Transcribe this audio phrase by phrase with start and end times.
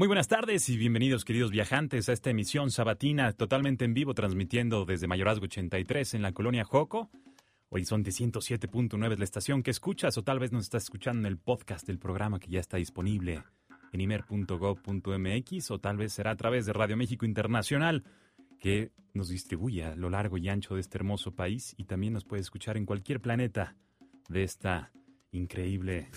[0.00, 4.86] Muy buenas tardes y bienvenidos queridos viajantes a esta emisión sabatina totalmente en vivo transmitiendo
[4.86, 7.10] desde Mayorazgo 83 en la colonia Joco.
[7.68, 11.36] Horizonte 107.9 es la estación que escuchas o tal vez nos estás escuchando en el
[11.36, 13.42] podcast del programa que ya está disponible
[13.92, 18.02] en imer.gov.mx o tal vez será a través de Radio México Internacional
[18.58, 22.24] que nos distribuye a lo largo y ancho de este hermoso país y también nos
[22.24, 23.76] puede escuchar en cualquier planeta
[24.30, 24.92] de esta
[25.30, 26.08] increíble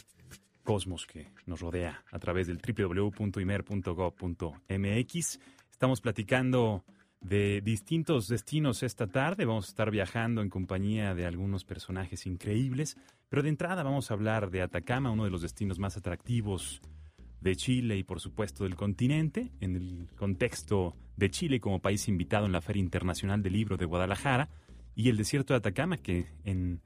[0.63, 5.39] cosmos que nos rodea a través del www.imer.gov.mx.
[5.71, 6.83] Estamos platicando
[7.21, 9.45] de distintos destinos esta tarde.
[9.45, 12.97] Vamos a estar viajando en compañía de algunos personajes increíbles,
[13.29, 16.81] pero de entrada vamos a hablar de Atacama, uno de los destinos más atractivos
[17.41, 22.45] de Chile y por supuesto del continente, en el contexto de Chile como país invitado
[22.45, 24.49] en la Feria Internacional del Libro de Guadalajara,
[24.95, 26.81] y el desierto de Atacama, que en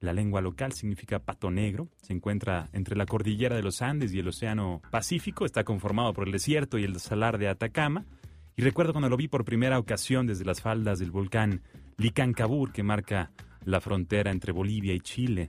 [0.00, 1.88] la lengua local significa pato negro.
[2.02, 5.44] Se encuentra entre la cordillera de los Andes y el Océano Pacífico.
[5.44, 8.04] Está conformado por el desierto y el salar de Atacama.
[8.56, 11.62] Y recuerdo cuando lo vi por primera ocasión desde las faldas del volcán
[11.96, 13.32] Licancabur, que marca
[13.64, 15.48] la frontera entre Bolivia y Chile.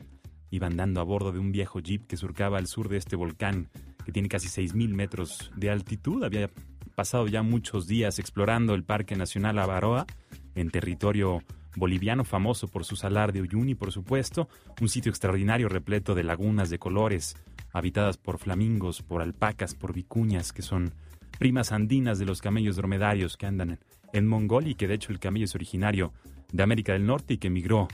[0.52, 3.70] Iba andando a bordo de un viejo jeep que surcaba al sur de este volcán,
[4.04, 6.24] que tiene casi 6.000 metros de altitud.
[6.24, 6.50] Había
[6.96, 10.08] pasado ya muchos días explorando el Parque Nacional Avaroa
[10.56, 11.44] en territorio
[11.76, 14.50] boliviano famoso por su salar de Uyuni, por supuesto,
[14.82, 17.36] un sitio extraordinario repleto de lagunas de colores,
[17.72, 20.94] habitadas por flamingos, por alpacas, por vicuñas, que son
[21.38, 23.80] primas andinas de los camellos dromedarios que andan
[24.14, 26.14] en Mongolia y que de hecho el camello es originario
[26.52, 27.88] de América del Norte y que migró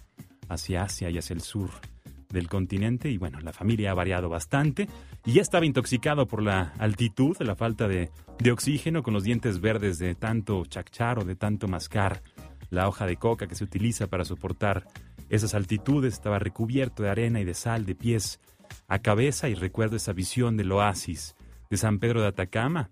[0.48, 1.70] hacia Asia y hacia el sur
[2.30, 3.10] del continente.
[3.10, 4.88] Y bueno, la familia ha variado bastante
[5.26, 8.10] y ya estaba intoxicado por la altitud, la falta de,
[8.40, 12.22] de oxígeno con los dientes verdes de tanto chachar o de tanto mascar
[12.70, 14.88] la hoja de coca que se utiliza para soportar
[15.30, 18.40] esas altitudes estaba recubierto de arena y de sal de pies
[18.88, 21.36] a cabeza y recuerdo esa visión del oasis
[21.70, 22.90] de San Pedro de Atacama.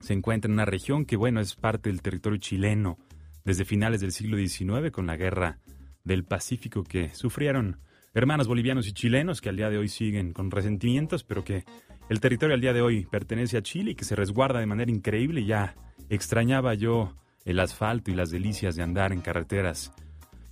[0.00, 2.98] Se encuentra en una región que, bueno, es parte del territorio chileno
[3.44, 5.58] desde finales del siglo XIX con la guerra
[6.04, 7.80] del Pacífico que sufrieron
[8.14, 11.64] hermanos bolivianos y chilenos que al día de hoy siguen con resentimientos, pero que
[12.08, 14.90] el territorio al día de hoy pertenece a Chile y que se resguarda de manera
[14.90, 15.44] increíble.
[15.44, 15.76] Ya
[16.08, 17.14] extrañaba yo
[17.48, 19.90] el asfalto y las delicias de andar en carreteras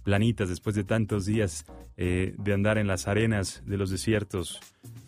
[0.02, 1.66] planitas después de tantos días
[1.98, 4.60] eh, de andar en las arenas de los desiertos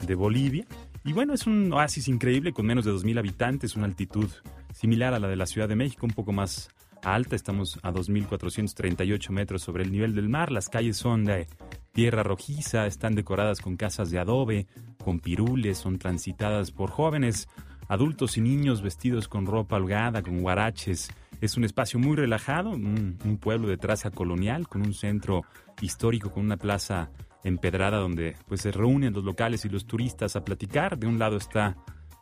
[0.06, 0.66] de Bolivia.
[1.04, 4.28] Y bueno, es un oasis increíble con menos de 2.000 habitantes, una altitud
[4.75, 6.69] similar a la de la Ciudad de México, un poco más
[7.03, 11.47] alta, estamos a 2.438 metros sobre el nivel del mar, las calles son de
[11.93, 14.66] tierra rojiza, están decoradas con casas de adobe,
[15.03, 17.48] con pirules, son transitadas por jóvenes,
[17.88, 21.10] adultos y niños vestidos con ropa holgada, con guaraches,
[21.41, 25.44] es un espacio muy relajado, un, pueblo de traza colonial con un centro
[25.81, 27.10] histórico, con una plaza
[27.44, 30.98] empedrada donde pues se reúnen los locales y los turistas a platicar.
[30.98, 31.77] De un lado está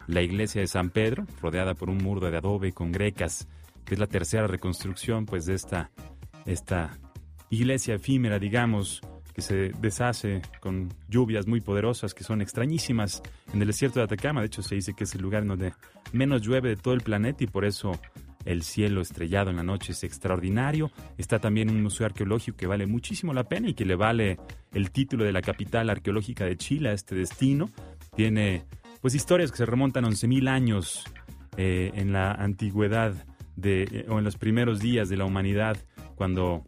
[0.06, 3.48] la iglesia de San Pedro, rodeada por un muro de adobe con grecas,
[3.84, 5.90] que es la tercera reconstrucción pues de esta,
[6.44, 6.98] esta
[7.48, 9.00] iglesia efímera, digamos,
[9.36, 14.40] que se deshace con lluvias muy poderosas que son extrañísimas en el desierto de Atacama.
[14.40, 15.74] De hecho, se dice que es el lugar donde
[16.14, 18.00] menos llueve de todo el planeta y por eso
[18.46, 20.90] el cielo estrellado en la noche es extraordinario.
[21.18, 24.38] Está también un museo arqueológico que vale muchísimo la pena y que le vale
[24.72, 27.68] el título de la capital arqueológica de Chile a este destino.
[28.14, 28.64] Tiene
[29.02, 31.04] pues historias que se remontan 11.000 años
[31.58, 33.12] eh, en la antigüedad
[33.54, 35.76] de, eh, o en los primeros días de la humanidad
[36.14, 36.64] cuando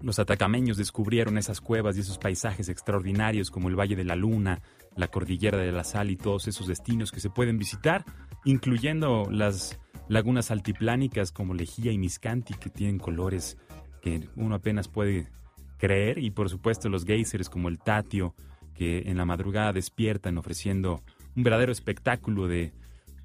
[0.00, 4.60] los atacameños descubrieron esas cuevas y esos paisajes extraordinarios como el Valle de la Luna,
[4.96, 8.04] la Cordillera de la Sal y todos esos destinos que se pueden visitar,
[8.44, 9.78] incluyendo las
[10.08, 13.58] lagunas altiplánicas como Lejía y Miscanti que tienen colores
[14.00, 15.30] que uno apenas puede
[15.76, 18.34] creer y por supuesto los geysers como el Tatio
[18.74, 21.02] que en la madrugada despiertan ofreciendo
[21.36, 22.72] un verdadero espectáculo de,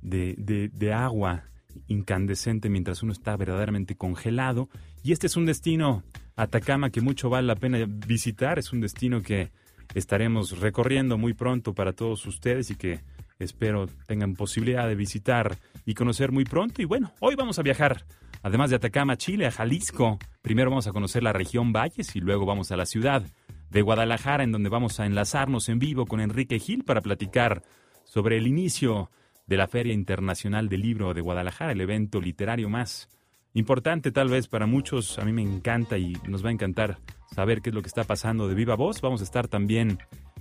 [0.01, 1.43] de, agua
[1.87, 4.69] incandescente mientras uno está verdaderamente congelado.
[5.03, 6.03] Y este es un destino,
[6.35, 8.59] Atacama, que mucho vale la pena visitar.
[8.59, 9.51] Es un destino que
[9.93, 13.01] estaremos recorriendo muy pronto para todos ustedes y que
[13.39, 16.81] espero tengan posibilidad de visitar y conocer muy pronto.
[16.81, 18.05] Y bueno, hoy vamos a viajar,
[18.41, 20.17] además de Atacama, Chile, a Jalisco.
[20.41, 23.23] Primero vamos a conocer la región Valles y luego vamos a la ciudad
[23.69, 27.63] de Guadalajara, en donde vamos a enlazarnos en vivo con Enrique Gil para platicar
[28.03, 29.09] sobre el inicio
[29.47, 33.09] de la Feria Internacional del Libro de Guadalajara, el evento literario más
[33.53, 35.19] importante tal vez para muchos.
[35.19, 36.99] A mí me encanta y nos va a encantar
[37.33, 39.01] saber qué es lo que está pasando de viva voz.
[39.01, 39.99] Vamos a estar también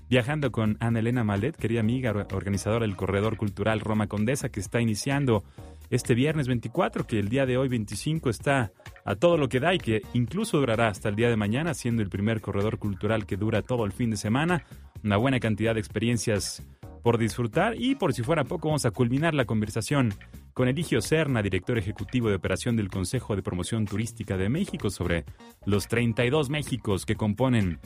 [0.08, 4.80] viajando con Ana Elena Malet, querida amiga, organizadora del Corredor Cultural Roma Condesa, que está
[4.80, 5.42] iniciando
[5.88, 8.72] este viernes 24, que el día de hoy 25 está
[9.04, 12.02] a todo lo que da y que incluso durará hasta el día de mañana, siendo
[12.02, 14.64] el primer corredor cultural que dura todo el fin de semana.
[15.02, 16.62] Una buena cantidad de experiencias
[17.02, 20.14] por disfrutar y por si fuera poco vamos a culminar la conversación
[20.54, 25.24] con Eligio Serna, director ejecutivo de operación del Consejo de Promoción Turística de México, sobre
[25.64, 27.80] los 32 Méxicos que componen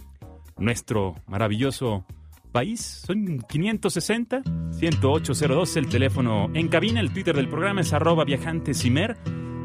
[0.59, 2.05] nuestro maravilloso
[2.53, 2.81] país.
[2.81, 4.43] Son 560
[4.81, 7.01] 1802 el teléfono en cabina.
[7.01, 9.17] El Twitter del programa es arroba viajantesimer.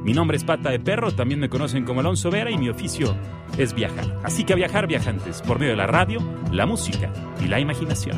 [0.03, 3.15] Mi nombre es Pata de Perro, también me conocen como Alonso Vera y mi oficio
[3.57, 4.19] es viajar.
[4.23, 6.19] Así que a viajar viajantes por medio de la radio,
[6.51, 8.17] la música y la imaginación.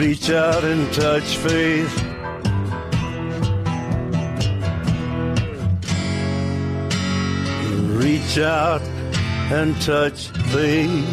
[0.00, 2.04] Reach out and touch faith.
[7.98, 8.80] Reach out
[9.52, 11.04] and touch faith.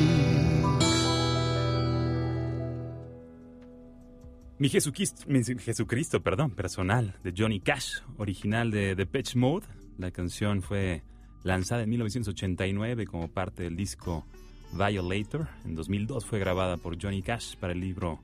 [4.58, 9.68] Mi Jesucristo, perdón, personal, de Johnny Cash, original de Pitch Mode.
[9.98, 11.04] La canción fue
[11.44, 14.26] lanzada en 1989 como parte del disco
[14.72, 15.50] Violator.
[15.66, 18.22] En 2002 fue grabada por Johnny Cash para el libro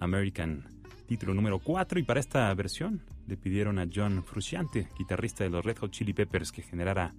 [0.00, 0.64] American,
[1.06, 1.98] título número 4.
[2.00, 6.12] Y para esta versión le pidieron a John Frusciante, guitarrista de los Red Hot Chili
[6.12, 7.14] Peppers, que generara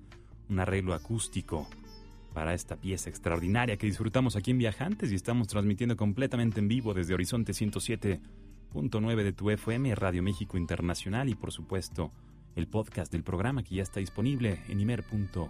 [0.49, 1.67] un arreglo acústico
[2.33, 6.93] para esta pieza extraordinaria que disfrutamos aquí en Viajantes y estamos transmitiendo completamente en vivo
[6.93, 12.11] desde Horizonte 107.9 de tu FM, Radio México Internacional y por supuesto
[12.55, 15.47] el podcast del programa que ya está disponible en imer.gov.mx.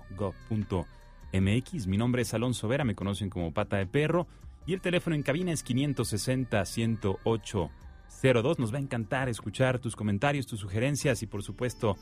[1.88, 4.28] Mi nombre es Alonso Vera, me conocen como Pata de Perro.
[4.68, 8.60] Y el teléfono en cabina es 560-108-02.
[8.60, 11.96] Nos va a encantar escuchar tus comentarios, tus sugerencias y por supuesto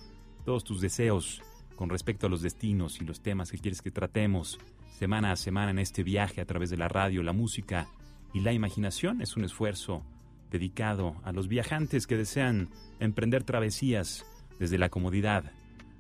[0.44, 1.44] todos tus deseos
[1.76, 4.58] con respecto a los destinos y los temas que quieres que tratemos
[4.98, 7.88] semana a semana en este viaje a través de la radio, la música
[8.34, 9.22] y la imaginación.
[9.22, 10.02] Es un esfuerzo
[10.50, 14.26] dedicado a los viajantes que desean emprender travesías
[14.58, 15.52] desde la comodidad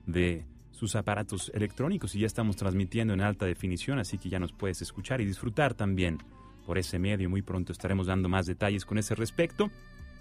[0.07, 4.51] de sus aparatos electrónicos y ya estamos transmitiendo en alta definición, así que ya nos
[4.51, 6.17] puedes escuchar y disfrutar también
[6.65, 7.29] por ese medio.
[7.29, 9.69] Muy pronto estaremos dando más detalles con ese respecto.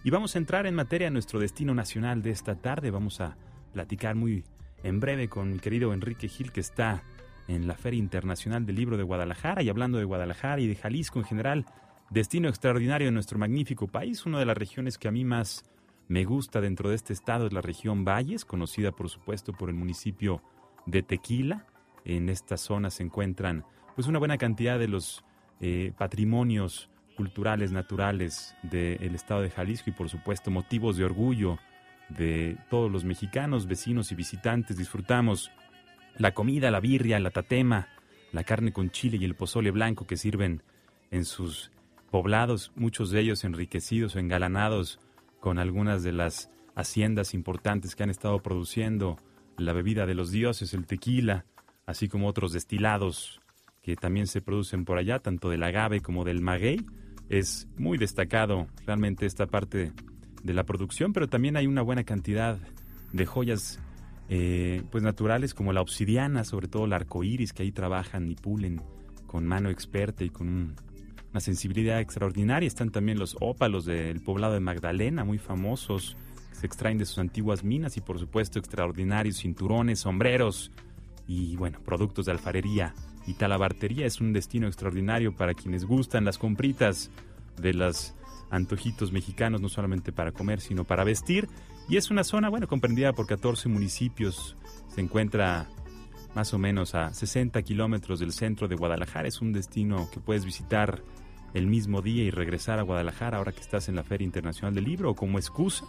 [0.04, 2.90] Y vamos a entrar en materia de nuestro destino nacional de esta tarde.
[2.90, 3.36] Vamos a
[3.72, 4.44] platicar muy
[4.82, 7.02] en breve con mi querido Enrique Gil, que está
[7.48, 11.18] en la Feria Internacional del Libro de Guadalajara y hablando de Guadalajara y de Jalisco
[11.18, 11.66] en general,
[12.10, 15.64] destino extraordinario de nuestro magnífico país, una de las regiones que a mí más
[16.06, 19.74] me gusta dentro de este estado es la región Valles, conocida por supuesto por el
[19.74, 20.42] municipio
[20.86, 21.66] de Tequila.
[22.04, 25.24] En esta zona se encuentran pues una buena cantidad de los
[25.60, 31.58] eh, patrimonios culturales naturales del estado de Jalisco y por supuesto motivos de orgullo
[32.08, 34.76] de todos los mexicanos, vecinos y visitantes.
[34.76, 35.50] Disfrutamos
[36.16, 37.88] la comida, la birria, la tatema,
[38.32, 40.62] la carne con chile y el pozole blanco que sirven
[41.10, 41.70] en sus
[42.10, 45.00] poblados, muchos de ellos enriquecidos o engalanados
[45.40, 49.18] con algunas de las haciendas importantes que han estado produciendo
[49.56, 51.44] la bebida de los dioses, el tequila,
[51.86, 53.40] así como otros destilados
[53.84, 56.80] que también se producen por allá, tanto del agave como del maguey.
[57.28, 59.92] Es muy destacado realmente esta parte
[60.42, 62.58] de la producción, pero también hay una buena cantidad
[63.12, 63.78] de joyas
[64.30, 68.36] eh, pues naturales como la obsidiana, sobre todo el arco iris, que ahí trabajan y
[68.36, 68.80] pulen
[69.26, 70.76] con mano experta y con
[71.30, 72.66] una sensibilidad extraordinaria.
[72.66, 76.16] Están también los ópalos del poblado de Magdalena, muy famosos,
[76.52, 80.72] se extraen de sus antiguas minas y por supuesto extraordinarios cinturones, sombreros
[81.26, 82.94] y bueno, productos de alfarería
[83.26, 84.06] y talabartería.
[84.06, 87.10] Es un destino extraordinario para quienes gustan las compritas
[87.60, 88.14] de los
[88.50, 91.48] antojitos mexicanos, no solamente para comer, sino para vestir.
[91.88, 94.56] Y es una zona, bueno, comprendida por 14 municipios.
[94.88, 95.68] Se encuentra
[96.34, 99.28] más o menos a 60 kilómetros del centro de Guadalajara.
[99.28, 101.02] Es un destino que puedes visitar
[101.52, 104.84] el mismo día y regresar a Guadalajara ahora que estás en la Feria Internacional del
[104.84, 105.84] Libro o como excusa.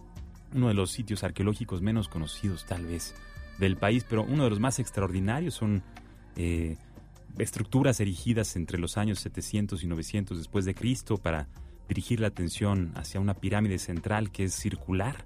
[0.54, 3.16] uno de los sitios arqueológicos menos conocidos tal vez
[3.60, 5.84] del país, pero uno de los más extraordinarios son
[6.36, 6.76] eh,
[7.38, 11.48] estructuras erigidas entre los años 700 y 900 después de Cristo para
[11.88, 15.26] dirigir la atención hacia una pirámide central que es circular,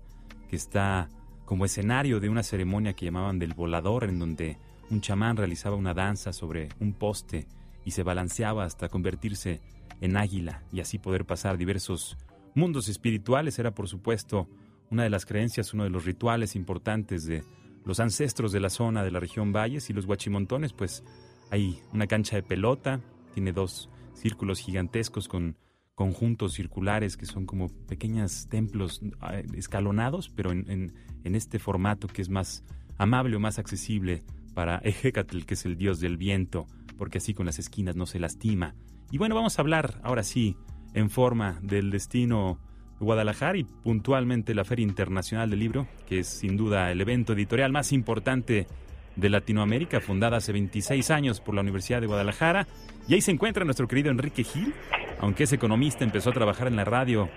[0.50, 1.10] que está
[1.46, 4.58] como escenario de una ceremonia que llamaban del volador, en donde
[4.90, 7.48] un chamán realizaba una danza sobre un poste
[7.86, 9.62] y se balanceaba hasta convertirse
[10.02, 12.18] en águila y así poder pasar diversos
[12.54, 13.60] mundos espirituales.
[13.60, 14.50] Era, por supuesto,
[14.90, 17.44] una de las creencias, uno de los rituales importantes de
[17.86, 21.04] los ancestros de la zona de la región Valles y los guachimontones, pues
[21.52, 23.02] hay una cancha de pelota,
[23.34, 25.56] tiene dos círculos gigantescos con
[25.98, 29.02] conjuntos circulares que son como pequeños templos
[29.32, 32.64] eh, escalonados, pero en, este formato que es más
[32.98, 34.24] amable o más accesible
[34.54, 38.20] para Ejecatl, que es el dios del viento, porque así con las esquinas no se
[38.20, 38.76] lastima.
[39.12, 40.56] Y bueno, vamos a hablar ahora sí
[40.94, 42.60] en forma del destino
[43.00, 47.34] de Guadalajara y puntualmente la Feria Internacional del Libro, que es sin duda el evento
[47.34, 48.68] editorial más importante
[49.18, 52.68] de Latinoamérica, fundada hace 26 años por la Universidad de Guadalajara.
[53.08, 54.74] Y ahí se encuentra nuestro querido Enrique Gil,
[55.20, 57.28] aunque es economista, empezó a trabajar en la radio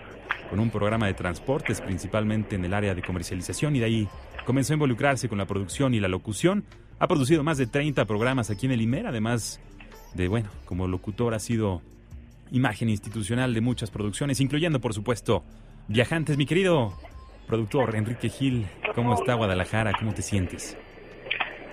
[0.50, 4.08] con un programa de transportes, principalmente en el área de comercialización, y de ahí
[4.44, 6.64] comenzó a involucrarse con la producción y la locución.
[6.98, 9.60] Ha producido más de 30 programas aquí en el IMER, además
[10.14, 11.82] de, bueno, como locutor ha sido
[12.50, 15.44] imagen institucional de muchas producciones, incluyendo, por supuesto,
[15.88, 16.36] Viajantes.
[16.36, 16.92] Mi querido
[17.46, 19.92] productor Enrique Gil, ¿cómo está Guadalajara?
[19.98, 20.76] ¿Cómo te sientes?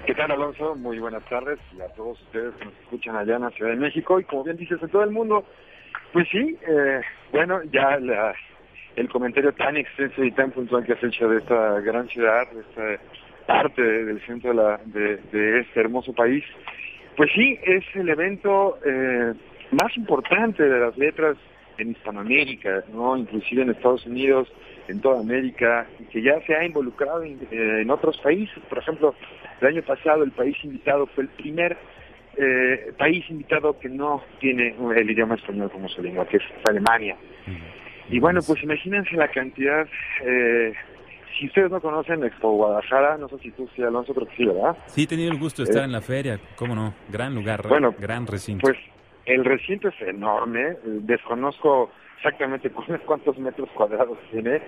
[0.08, 0.74] ¿Qué tal, Alonso?
[0.74, 4.18] Muy buenas tardes a todos ustedes que nos escuchan allá en la Ciudad de México
[4.22, 5.44] y como bien dices, en todo el mundo.
[6.14, 7.02] Pues sí, eh,
[7.34, 8.00] bueno, ya
[8.96, 12.62] el comentario tan extenso y tan puntual que has hecho de esta gran ciudad, de
[12.62, 13.04] esta
[13.48, 16.46] parte del centro de, la, de, este hermoso país,
[17.18, 19.34] pues sí, es el evento eh,
[19.72, 21.36] más importante de las letras
[21.80, 24.48] en Hispanoamérica, no, inclusive en Estados Unidos,
[24.88, 28.78] en toda América, y que ya se ha involucrado en, eh, en otros países, por
[28.78, 29.16] ejemplo,
[29.62, 31.78] el año pasado el país invitado fue el primer
[32.40, 37.18] eh, país invitado que no tiene el idioma español como su lengua, que es Alemania.
[38.10, 39.88] Y bueno, pues imagínense la cantidad,
[40.24, 40.72] eh,
[41.38, 44.78] si ustedes no conocen Expo Guadalajara, no sé si tú sí, Alonso, pero sí, ¿verdad?
[44.86, 47.68] Sí, he tenido el gusto de estar eh, en la feria, cómo no, gran lugar,
[47.68, 48.62] bueno, gran recinto.
[48.62, 48.78] Pues
[49.26, 52.70] El recinto es enorme, desconozco exactamente
[53.06, 54.62] cuántos metros cuadrados tiene,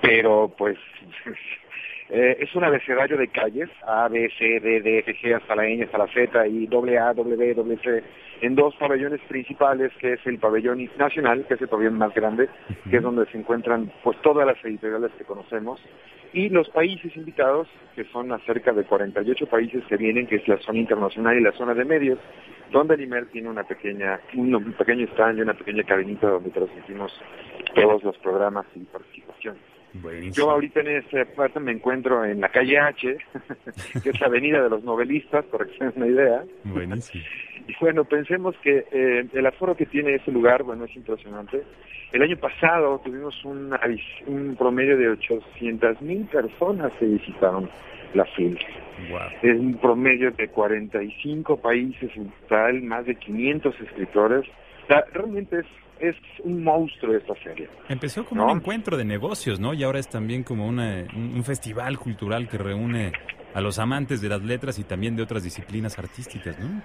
[0.00, 0.78] pero pues
[2.14, 5.66] eh, es un abecedario de calles, A, B, C, D, D, F, G, hasta la
[5.66, 8.04] N, hasta la Z, y doble A, doble B, C,
[8.42, 12.50] en dos pabellones principales, que es el pabellón nacional, que es el pabellón más grande,
[12.90, 15.80] que es donde se encuentran pues todas las editoriales que conocemos,
[16.34, 20.58] y los países invitados, que son cerca de 48 países que vienen, que es la
[20.58, 22.18] zona internacional y la zona de medios,
[22.72, 27.10] donde el IMER tiene una pequeña, un, pequeño stand y una pequeña cabinita donde transmitimos
[27.74, 28.80] todos los programas y
[30.32, 33.18] Yo ahorita en esta parte me encuentro en la calle H,
[34.02, 36.44] que es la avenida de los novelistas, por que una idea.
[36.64, 37.24] Buenísimo.
[37.68, 41.62] Y bueno, pensemos que eh, el aforo que tiene ese lugar, bueno, es impresionante.
[42.12, 43.72] El año pasado tuvimos un,
[44.26, 47.70] un promedio de 800 mil personas que visitaron
[48.14, 48.58] la FIL.
[49.42, 54.44] Es un promedio de 45 países en total, más de 500 escritores.
[55.12, 55.66] realmente es,
[56.00, 57.68] es un monstruo esta serie.
[57.88, 59.74] Empezó como un encuentro de negocios, ¿no?
[59.74, 63.12] Y ahora es también como una, un festival cultural que reúne
[63.54, 66.82] a los amantes de las letras y también de otras disciplinas artísticas, ¿no?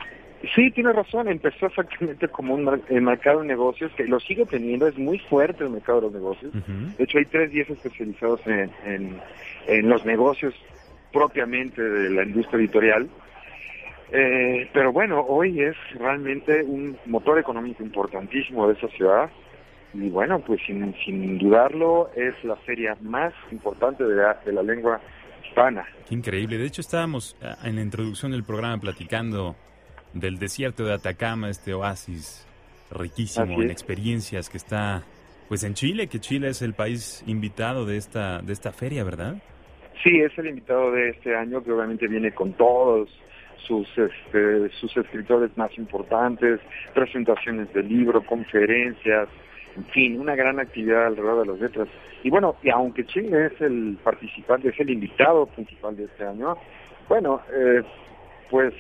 [0.54, 4.98] Sí, tiene razón, empezó exactamente como un mercado de negocios que lo sigue teniendo, es
[4.98, 6.54] muy fuerte el mercado de los negocios.
[6.98, 8.70] De hecho, hay tres días especializados en,
[9.66, 10.54] en, los negocios
[11.12, 13.10] propiamente de la industria editorial.
[14.12, 19.30] Eh, pero bueno, hoy es realmente un motor económico importantísimo de esa ciudad.
[19.94, 24.64] Y bueno, pues sin, sin dudarlo, es la feria más importante de la, de la
[24.64, 25.00] lengua
[25.44, 25.86] hispana.
[26.10, 26.58] increíble.
[26.58, 29.56] De hecho, estábamos eh, en la introducción del programa platicando
[30.14, 32.48] del desierto de Atacama, este oasis
[32.92, 35.04] riquísimo en experiencias que está
[35.50, 39.36] pues en Chile, que Chile es el país invitado de esta de esta feria, ¿verdad?
[40.04, 43.10] Sí, es el invitado de este año que obviamente viene con todos
[43.68, 46.60] sus este, sus escritores más importantes,
[46.94, 49.28] presentaciones de libro, conferencias,
[49.76, 51.88] en fin, una gran actividad alrededor de las letras.
[52.24, 56.58] Y bueno, y aunque Chile es el participante, es el invitado principal de este año,
[57.08, 57.84] bueno, eh,
[58.50, 58.74] pues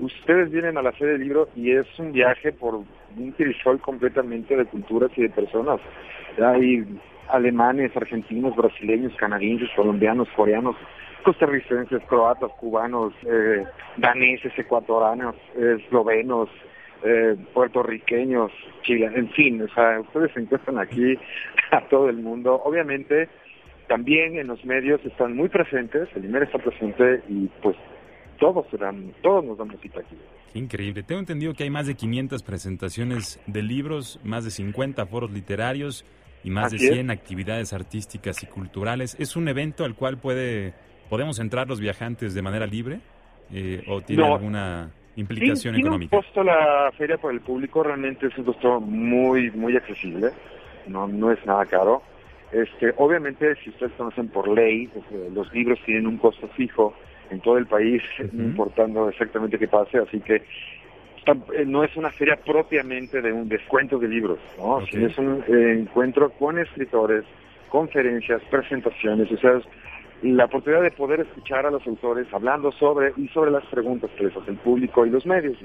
[0.00, 4.56] ustedes vienen a la Feria del Libro y es un viaje por un crisol completamente
[4.56, 5.80] de culturas y de personas.
[6.42, 6.84] Hay
[7.28, 10.76] alemanes, argentinos, brasileños, canadienses, colombianos, coreanos,
[11.22, 13.64] costarricenses, croatas, cubanos, eh,
[13.96, 16.48] daneses, ecuatorianos, eslovenos,
[17.04, 21.18] eh, puertorriqueños, chilenos, en fin, o sea, ustedes se encuentran aquí
[21.70, 22.60] a todo el mundo.
[22.64, 23.28] Obviamente,
[23.88, 27.76] también en los medios están muy presentes, el IMER está presente y pues
[28.38, 30.16] todos serán, todos nos damos cita aquí.
[30.54, 31.02] Increíble.
[31.02, 36.04] Tengo entendido que hay más de 500 presentaciones de libros, más de 50 foros literarios
[36.44, 39.16] y más de 100 actividades artísticas y culturales.
[39.18, 40.74] ¿Es un evento al cual puede
[41.12, 42.98] podemos entrar los viajantes de manera libre
[43.52, 46.08] eh, o tiene alguna implicación económica?
[46.08, 50.30] Tiene un costo la feria para el público, realmente es un costo muy muy accesible,
[50.86, 52.02] no no es nada caro.
[52.50, 56.94] Este, obviamente, si ustedes conocen por ley, pues, los libros tienen un costo fijo
[57.28, 62.10] en todo el país, no importando exactamente qué pase, así que eh, no es una
[62.10, 64.80] feria propiamente de un descuento de libros, ¿no?
[64.80, 67.24] es un eh, encuentro con escritores,
[67.68, 69.60] conferencias, presentaciones, o sea,
[70.22, 74.24] la oportunidad de poder escuchar a los autores hablando sobre y sobre las preguntas que
[74.24, 75.56] les hace el público y los medios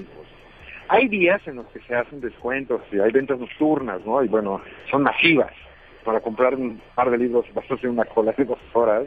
[0.90, 4.24] Hay días en los que se hacen descuentos y hay ventas nocturnas, ¿no?
[4.24, 5.54] Y bueno, son masivas.
[6.04, 9.06] Para comprar un par de libros vas a hacer una cola de dos horas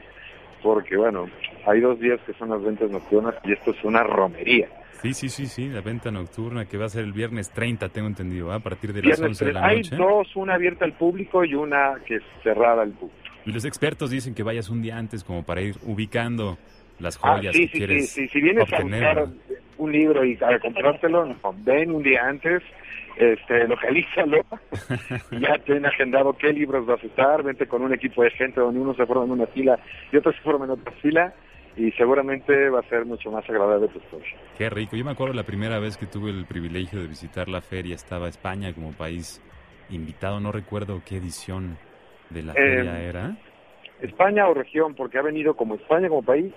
[0.62, 1.26] porque bueno,
[1.66, 4.68] hay dos días que son las ventas nocturnas y esto es una romería.
[5.02, 8.06] Sí, sí, sí, sí, la venta nocturna que va a ser el viernes 30, tengo
[8.06, 9.94] entendido, a partir de las 11 de la noche.
[9.94, 13.19] Hay dos, una abierta al público y una que es cerrada al público.
[13.46, 16.58] Y los expertos dicen que vayas un día antes como para ir ubicando
[16.98, 18.28] las ah, joyas que quieres sí, sí.
[18.28, 19.28] Si vienes a buscar
[19.78, 22.62] un libro y a comprártelo, ven un día antes,
[23.16, 24.42] este, localízalo,
[25.32, 28.80] ya ten agendado qué libros vas a estar, vente con un equipo de gente donde
[28.80, 29.78] uno se forma en una fila
[30.12, 31.32] y otro se forma en otra fila
[31.76, 34.36] y seguramente va a ser mucho más agradable tu historia.
[34.58, 37.62] Qué rico, yo me acuerdo la primera vez que tuve el privilegio de visitar la
[37.62, 39.40] feria, estaba España como país
[39.88, 41.78] invitado, no recuerdo qué edición
[42.30, 43.36] de la feria em, era.
[44.00, 46.52] España o región, porque ha venido como España como país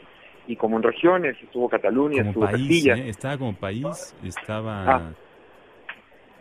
[0.48, 3.10] y como en regiones, estuvo Cataluña, como estuvo país, ¿eh?
[3.10, 4.96] Estaba como país, estaba...
[4.96, 5.12] Ah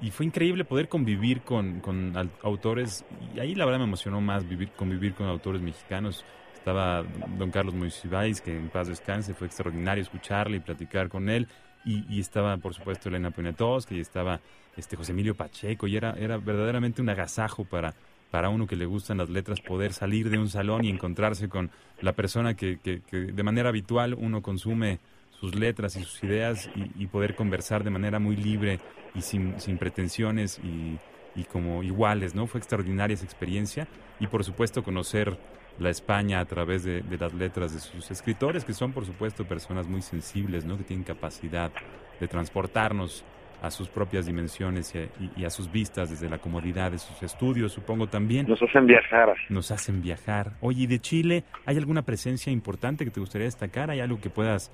[0.02, 4.46] y fue increíble poder convivir con, con autores, y ahí la verdad me emocionó más
[4.48, 6.24] vivir, convivir con autores mexicanos.
[6.54, 7.04] Estaba
[7.38, 11.46] don Carlos Moisibáis, que en paz descanse, fue extraordinario escucharle y platicar con él.
[11.84, 14.40] Y, y estaba, por supuesto, Elena Poniatowska y estaba
[14.76, 17.94] este José Emilio Pacheco, y era, era verdaderamente un agasajo para,
[18.32, 21.70] para uno que le gustan las letras poder salir de un salón y encontrarse con
[22.00, 22.78] la persona que,
[23.12, 25.00] de manera habitual uno consume
[25.38, 28.80] sus letras y sus ideas y, poder conversar de manera muy libre
[29.14, 30.98] y sin, sin pretensiones y,
[31.38, 32.46] y, como iguales, ¿no?
[32.46, 33.86] Fue extraordinaria esa experiencia
[34.18, 35.36] y por supuesto conocer
[35.78, 39.44] la España a través de, de, las letras de sus escritores, que son por supuesto
[39.44, 40.78] personas muy sensibles, ¿no?
[40.78, 41.70] Que tienen capacidad
[42.18, 43.24] de transportarnos
[43.62, 44.92] a sus propias dimensiones
[45.36, 48.46] y a, sus vistas desde la comodidad de sus estudios, supongo también.
[48.48, 49.34] Nos hacen viajar.
[49.48, 50.52] Nos hacen viajar.
[50.60, 53.90] Oye, ¿y de Chile hay alguna presencia importante que te gustaría destacar?
[53.90, 54.72] ¿Hay algo que puedas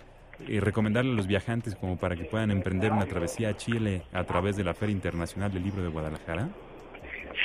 [0.48, 4.24] eh, recomendarle a los viajantes como para que puedan emprender una travesía a Chile a
[4.24, 6.48] través de la Feria Internacional del Libro de Guadalajara?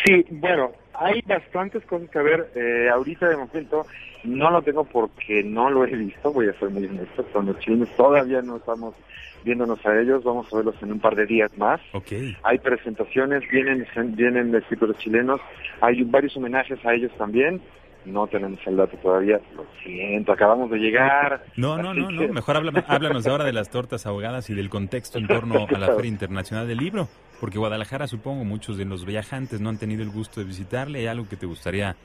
[0.06, 2.52] Sí, bueno, hay bastantes cosas que ver.
[2.56, 3.86] Eh, ahorita de momento
[4.24, 7.24] no lo tengo porque no lo he visto, voy a ser muy honesto.
[7.34, 8.96] Con los chilenos todavía no estamos
[9.44, 11.82] viéndonos a ellos, vamos a verlos en un par de días más.
[11.94, 12.36] Okay.
[12.44, 15.42] Hay presentaciones, vienen, vienen escritores chilenos,
[15.82, 17.62] hay varios homenajes a ellos también.
[18.06, 21.44] No tenemos el dato todavía, lo siento, acabamos de llegar.
[21.56, 25.28] No, no, no, no, mejor háblanos ahora de las tortas ahogadas y del contexto en
[25.28, 27.08] torno a la Feria Internacional del Libro,
[27.40, 31.08] porque Guadalajara supongo muchos de los viajantes no han tenido el gusto de visitarle, ¿hay
[31.08, 31.96] algo que te gustaría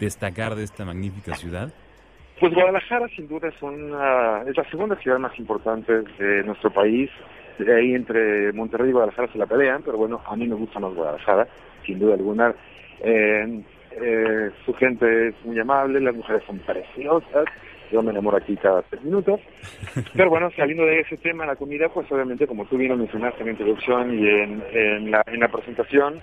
[0.00, 1.72] destacar de esta magnífica ciudad?
[2.40, 7.10] Pues Guadalajara sin duda es, una, es la segunda ciudad más importante de nuestro país.
[7.60, 10.92] Ahí entre Monterrey y Guadalajara se la pelean, pero bueno, a mí me gusta más
[10.92, 11.48] Guadalajara,
[11.86, 12.54] sin duda alguna.
[13.00, 13.62] Eh,
[14.00, 17.44] eh, su gente es muy amable, las mujeres son preciosas,
[17.90, 19.40] yo me enamoro aquí cada tres minutos.
[20.14, 23.40] Pero bueno, saliendo de ese tema, la comida, pues obviamente, como tú bien lo mencionaste
[23.40, 26.20] en la introducción y en, en, la, en la presentación,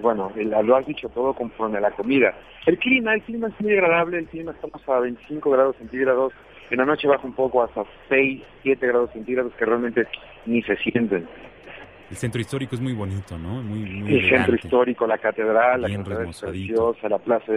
[0.00, 2.34] bueno, lo has dicho todo conforme a la comida.
[2.66, 6.32] El clima, el clima es muy agradable, el clima estamos a 25 grados centígrados,
[6.70, 10.06] en la noche baja un poco hasta 6, 7 grados centígrados que realmente
[10.46, 11.26] ni se sienten.
[12.12, 13.62] El centro histórico es muy bonito, ¿no?
[13.62, 17.52] Muy, muy el centro histórico, la catedral, la catedral es preciosa, la plaza,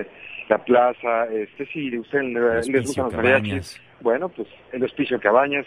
[0.47, 3.81] la plaza, este sí, usted les, les gustan los mariachis.
[3.99, 5.65] Bueno, pues el hospicio Cabañas.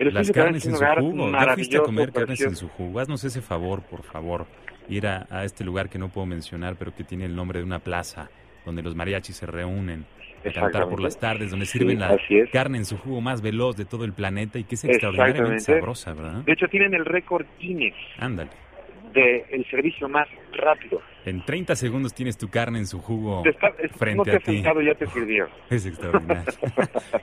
[0.00, 1.30] El Las carnes en su jugo.
[1.30, 2.98] ¿Ya fuiste a comer carnes en su jugo?
[2.98, 4.46] Haznos ese favor, por favor
[4.88, 7.78] ir a, este lugar que no puedo mencionar, pero que tiene el nombre de una
[7.78, 8.30] plaza
[8.66, 10.06] donde los mariachis se reúnen
[10.50, 12.16] a cantar por las tardes, donde sirven la
[12.52, 16.14] carne en su jugo más veloz de todo el planeta y que es extraordinariamente sabrosa,
[16.14, 16.44] ¿verdad?
[16.44, 17.94] De hecho, tienen el récord Guinness.
[18.18, 18.50] Ándale.
[19.12, 21.00] De el servicio más rápido.
[21.24, 23.42] En 30 segundos tienes tu carne en su jugo
[23.96, 24.62] frente a ti.
[24.62, 25.46] ya te sirvió.
[25.70, 26.44] Es extraordinario.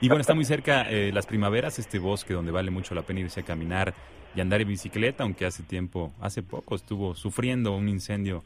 [0.00, 3.20] y bueno, está muy cerca eh, las primaveras, este bosque donde vale mucho la pena
[3.20, 3.94] irse a caminar
[4.34, 8.42] y andar en bicicleta, aunque hace tiempo, hace poco estuvo sufriendo un incendio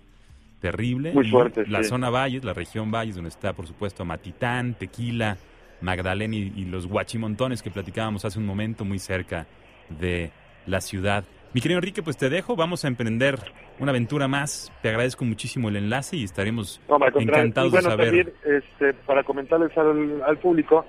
[0.70, 1.12] terrible.
[1.12, 1.66] Muy fuerte.
[1.66, 5.36] La zona Valles, la región Valles, donde está por supuesto Matitán, Tequila,
[5.80, 9.46] Magdalena y, los Guachimontones que platicábamos hace un momento muy cerca
[9.88, 10.30] de
[10.66, 11.24] la ciudad.
[11.52, 13.38] Mi querido Enrique, pues te dejo, vamos a emprender
[13.78, 14.72] una aventura más.
[14.82, 16.80] Te agradezco muchísimo el enlace y estaremos
[17.14, 18.06] encantados de saber.
[18.06, 20.84] También, este, para comentarles al público,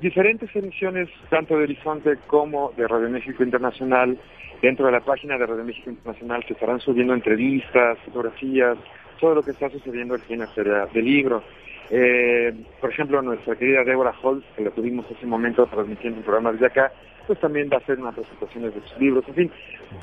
[0.00, 4.18] diferentes emisiones, tanto de Horizonte como de Radio México Internacional,
[4.62, 8.76] dentro de la página de Radio México Internacional se estarán subiendo entrevistas, fotografías,
[9.20, 11.42] todo lo que está sucediendo aquí en la Feria del Libro.
[11.90, 16.24] Eh, por ejemplo, nuestra querida Débora Holtz, que la tuvimos hace un momento transmitiendo un
[16.24, 16.92] programa desde acá,
[17.26, 19.24] pues también va a hacer unas presentaciones de sus libros.
[19.28, 19.50] En fin,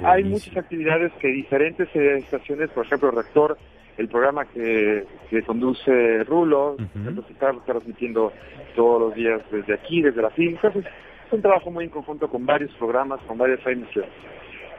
[0.03, 3.57] hay muchas actividades que diferentes estaciones, por ejemplo, Rector,
[3.97, 5.05] el programa que,
[5.45, 8.31] conduce Rulo, uh está transmitiendo
[8.75, 10.55] todos los días desde aquí, desde la film.
[10.55, 14.11] Entonces, es un trabajo muy en conjunto con varios programas, con varias emisiones.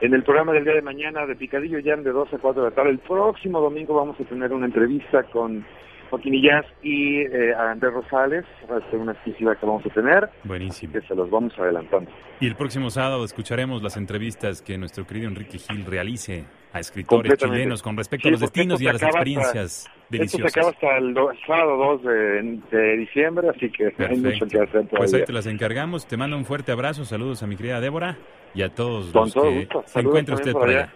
[0.01, 2.69] En el programa del día de mañana de Picadillo Jam de 2 a 4 de
[2.69, 5.65] la tarde, el próximo domingo vamos a tener una entrevista con
[6.09, 10.29] Joaquín Illaz y eh, Andrés Rosales, va a ser una exclusiva que vamos a tener.
[10.45, 10.93] Buenísimo.
[10.93, 12.09] Que se los vamos adelantando.
[12.39, 17.37] Y el próximo sábado escucharemos las entrevistas que nuestro querido Enrique Gil realice a escritores
[17.37, 20.47] chilenos con respecto a los destinos y a las experiencias deliciosas.
[20.47, 21.15] Esto se acaba hasta el
[21.47, 26.07] sábado 2 de, diciembre, así que hay mucho que hacer Pues ahí te las encargamos.
[26.07, 27.05] Te mando un fuerte abrazo.
[27.05, 28.17] Saludos a mi querida Débora
[28.53, 30.93] y a todos los que se encuentre usted por allá.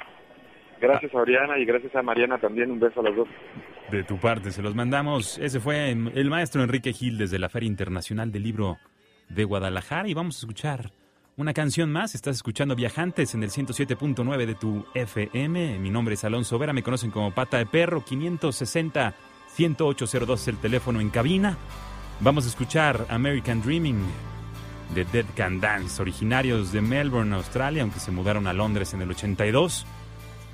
[0.79, 2.69] Gracias a Oriana y gracias a Mariana también.
[2.69, 3.27] Un beso a los dos.
[3.89, 5.38] De tu parte, se los mandamos.
[5.38, 8.77] Ese fue el maestro Enrique Gil desde la Feria Internacional del Libro
[9.29, 10.91] de Guadalajara y vamos a escuchar
[11.37, 12.15] una canción más.
[12.15, 15.79] Estás escuchando Viajantes en el 107.9 de tu FM.
[15.79, 18.03] Mi nombre es Alonso Vera, me conocen como Pata de Perro.
[18.03, 19.13] 560
[19.57, 21.57] 1802 el teléfono en cabina.
[22.19, 24.03] Vamos a escuchar American Dreaming
[24.93, 29.09] de Dead Can Dance, originarios de Melbourne, Australia, aunque se mudaron a Londres en el
[29.11, 29.85] 82.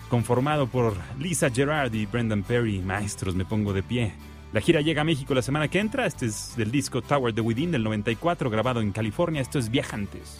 [0.09, 4.13] Conformado por Lisa Gerard y Brendan Perry, maestros, me pongo de pie.
[4.53, 6.07] La gira llega a México la semana que entra.
[6.07, 9.41] Este es del disco Tower the Within del 94, grabado en California.
[9.41, 10.39] Esto es Viajantes.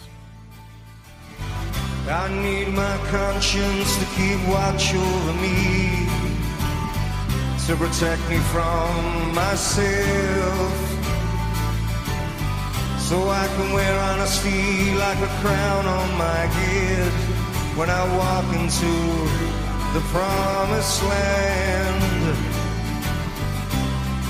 [2.08, 6.06] I need my conscience to keep watch over me,
[7.66, 10.90] to protect me from myself.
[13.10, 17.12] so I can wear honesty like a crown on my head
[17.76, 18.94] when I walk into
[19.94, 22.00] the promised land.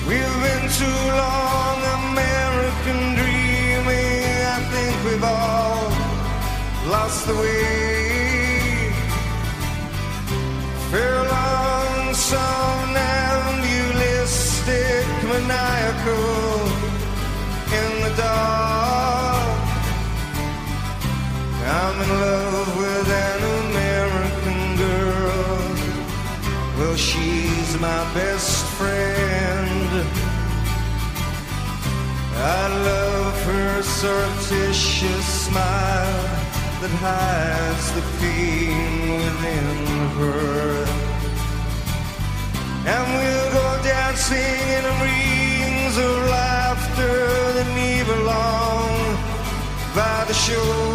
[0.09, 4.25] We've been too long American dreaming.
[4.57, 5.60] I think we've all
[6.91, 8.93] lost the way.
[10.91, 16.67] Furlong, somnambulistic, maniacal
[17.79, 19.59] in the dark.
[21.79, 25.63] I'm in love with an American girl.
[26.77, 29.91] Well, she's my best friend.
[32.35, 32.37] I
[32.91, 36.50] love her surreptitious smile
[36.81, 39.67] that hides the pain within
[40.17, 40.87] her.
[42.93, 48.89] And we'll go dancing in rings of laughter that never long
[49.95, 50.90] by the shores.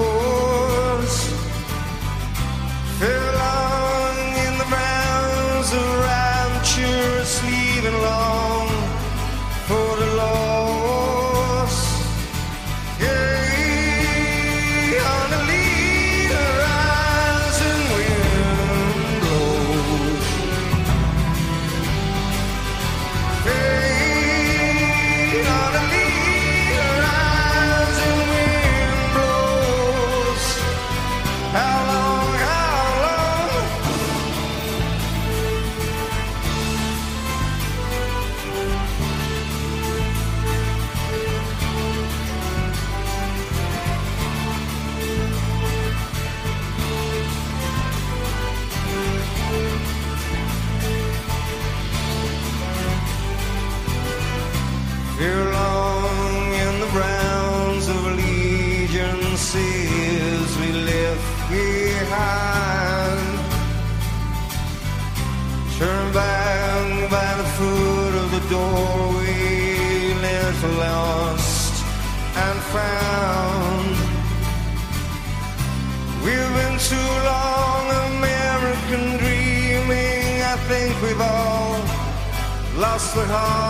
[82.95, 83.65] house went hard.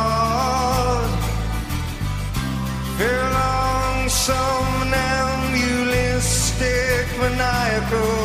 [7.18, 8.25] Maniacal.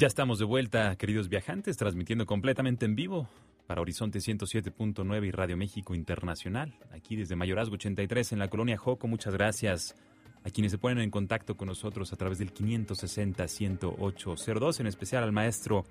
[0.00, 3.28] Ya estamos de vuelta, queridos viajantes, transmitiendo completamente en vivo
[3.66, 9.08] para Horizonte 107.9 y Radio México Internacional, aquí desde Mayorazgo 83 en la colonia Joco.
[9.08, 9.96] Muchas gracias
[10.44, 15.32] a quienes se ponen en contacto con nosotros a través del 560-10802, en especial al
[15.32, 15.84] maestro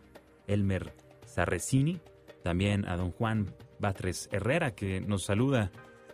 [0.47, 0.93] Elmer
[1.25, 1.99] Sarresini,
[2.43, 5.69] también a don Juan Batres Herrera, que nos saluda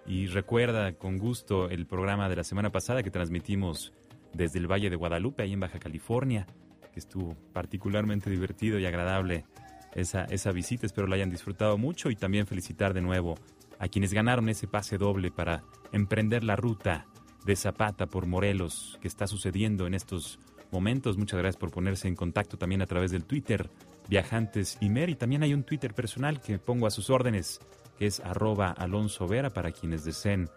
[0.07, 3.93] y recuerda con gusto el programa de la semana pasada que transmitimos
[4.33, 6.47] desde el Valle de Guadalupe, ahí en Baja California
[6.93, 9.45] que estuvo particularmente divertido y agradable
[9.93, 10.85] esa, esa visita.
[10.85, 13.35] Espero la hayan disfrutado mucho y también felicitar de nuevo
[13.79, 17.05] a quienes ganaron ese pase doble para emprender la ruta
[17.45, 20.39] de Zapata por Morelos que está sucediendo en estos
[20.71, 21.17] momentos.
[21.17, 23.69] Muchas gracias por ponerse en contacto también a través del Twitter
[24.09, 27.59] Viajantes Imer y también hay un Twitter personal que pongo a sus órdenes
[27.97, 30.49] que es arroba Alonso Vera para quienes deseen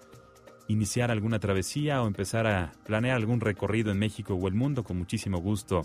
[0.69, 4.99] iniciar alguna travesía o empezar a planear algún recorrido en México o el mundo, con
[4.99, 5.83] muchísimo gusto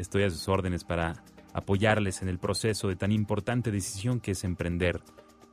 [0.00, 4.44] estoy a sus órdenes para apoyarles en el proceso de tan importante decisión que es
[4.44, 5.00] emprender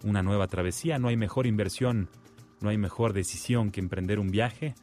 [0.03, 0.99] una nueva travesía.
[0.99, 2.09] No hay mejor inversión,
[2.61, 4.75] no hay mejor decisión que emprender un viaje.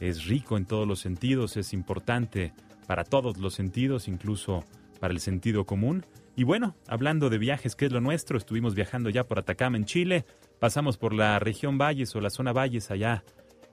[0.00, 2.52] Es rico en todos los sentidos, es importante
[2.86, 4.64] para todos los sentidos, incluso
[5.00, 6.04] para el sentido común.
[6.34, 8.38] Y bueno, hablando de viajes, ¿qué es lo nuestro?
[8.38, 10.24] Estuvimos viajando ya por Atacama en Chile,
[10.58, 13.22] pasamos por la región Valles o la zona Valles allá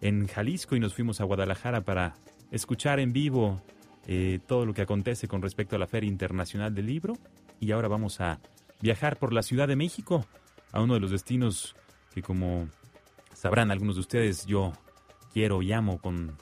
[0.01, 2.15] en Jalisco y nos fuimos a Guadalajara para
[2.51, 3.62] escuchar en vivo
[4.12, 7.13] eh, todo lo que acontece con respecto a la Feria Internacional del Libro.
[7.60, 8.39] Y ahora vamos a
[8.82, 10.26] viajar por la Ciudad de México,
[10.72, 11.76] a uno de los destinos
[12.12, 12.67] que como
[13.36, 14.74] sabrán algunos de ustedes yo
[15.32, 16.36] quiero y amo con,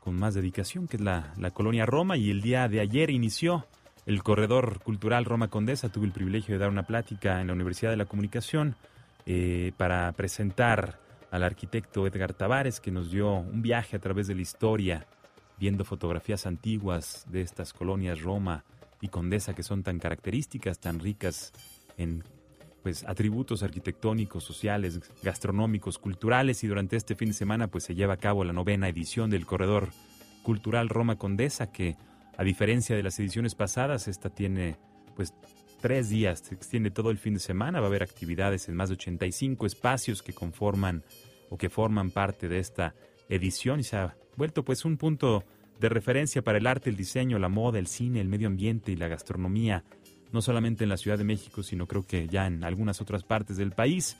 [0.00, 2.18] con más dedicación, que es la, la colonia Roma.
[2.18, 3.66] Y el día de ayer inició
[4.04, 5.88] el corredor cultural Roma Condesa.
[5.88, 8.76] Tuve el privilegio de dar una plática en la Universidad de la Comunicación
[9.24, 11.00] eh, para presentar
[11.30, 15.06] al arquitecto Edgar Tavares, que nos dio un viaje a través de la historia,
[15.58, 18.64] viendo fotografías antiguas de estas colonias Roma
[19.00, 21.52] y Condesa que son tan características, tan ricas
[21.96, 22.24] en
[22.82, 28.14] pues atributos arquitectónicos, sociales, gastronómicos, culturales y durante este fin de semana pues se lleva
[28.14, 29.88] a cabo la novena edición del corredor
[30.42, 31.96] cultural Roma Condesa que
[32.36, 34.76] a diferencia de las ediciones pasadas esta tiene
[35.16, 35.34] pues
[35.80, 38.88] tres días, se extiende todo el fin de semana, va a haber actividades en más
[38.88, 41.02] de 85 espacios que conforman
[41.50, 42.94] o que forman parte de esta
[43.28, 45.44] edición y se ha vuelto pues un punto
[45.80, 48.96] de referencia para el arte, el diseño, la moda, el cine, el medio ambiente y
[48.96, 49.84] la gastronomía,
[50.32, 53.56] no solamente en la Ciudad de México, sino creo que ya en algunas otras partes
[53.56, 54.16] del país.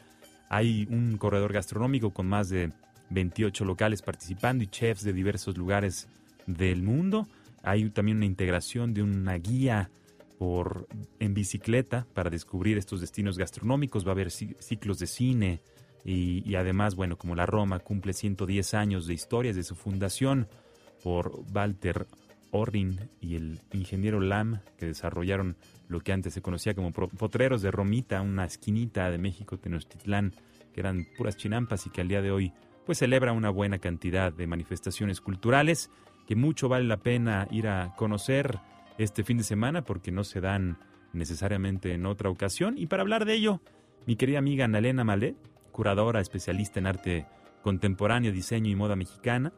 [0.49, 2.73] Hay un corredor gastronómico con más de
[3.11, 6.09] 28 locales participando y chefs de diversos lugares
[6.47, 7.27] del mundo.
[7.62, 9.90] Hay también una integración de una guía
[10.38, 10.87] por,
[11.19, 14.05] en bicicleta para descubrir estos destinos gastronómicos.
[14.05, 15.61] Va a haber ciclos de cine
[16.09, 20.47] y, además, bueno, como la Roma cumple 110 años de historia de su fundación
[21.03, 22.07] por Walter
[22.53, 25.57] Orrin y el ingeniero Lam, que desarrollaron
[25.88, 30.33] lo que antes se conocía como potreros de Romita, una esquinita de México, Tenochtitlán,
[30.73, 32.53] que eran puras chinampas y que al día de hoy
[32.85, 35.90] pues celebra una buena cantidad de manifestaciones culturales
[36.29, 38.61] que mucho vale la pena ir a conocer
[38.97, 40.79] este fin de semana porque no se dan
[41.12, 42.79] necesariamente en otra ocasión.
[42.79, 43.61] Y para hablar de ello,
[44.07, 45.37] mi querida amiga Annalena Malet,
[45.77, 47.27] curadora especialista en arte
[47.61, 49.53] contemporáneo, diseño y moda mexicana,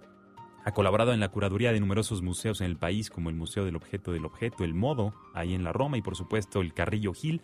[0.64, 3.76] ha colaborado en la curaduría de numerosos museos en el país, como el Museo del
[3.76, 7.40] Objeto del Objeto, el Modo, ahí en la Roma, y por supuesto el Carrillo Gil.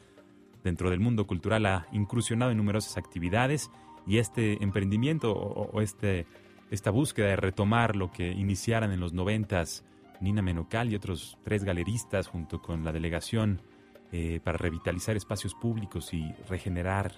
[0.64, 3.70] Dentro del mundo cultural ha incursionado en numerosas actividades
[4.08, 6.26] y este emprendimiento o, este,
[6.72, 9.84] esta búsqueda de retomar lo que iniciaran en los noventas
[10.20, 13.62] Nina Menocal y otros tres galeristas junto con la delegación
[14.10, 17.12] eh, para revitalizar espacios públicos y regenerar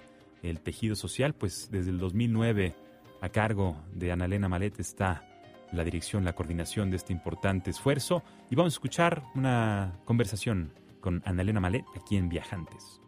[0.46, 2.74] el tejido social, pues desde el 2009
[3.20, 5.24] a cargo de Analena Malet está
[5.72, 8.22] la dirección, la coordinación de este importante esfuerzo.
[8.50, 13.00] Y vamos a escuchar una conversación con Analena Malet aquí en Viajantes.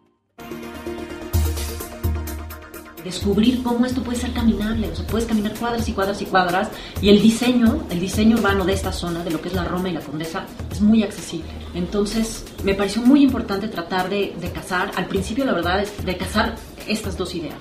[3.05, 6.69] Descubrir cómo esto puede ser caminable, o sea, puedes caminar cuadras y cuadras y cuadras,
[7.01, 9.89] y el diseño, el diseño urbano de esta zona, de lo que es la Roma
[9.89, 11.49] y la Condesa, es muy accesible.
[11.75, 16.17] Entonces, me pareció muy importante tratar de, de casar, al principio la verdad es de
[16.17, 16.57] casar
[16.89, 17.57] estas dos ideas.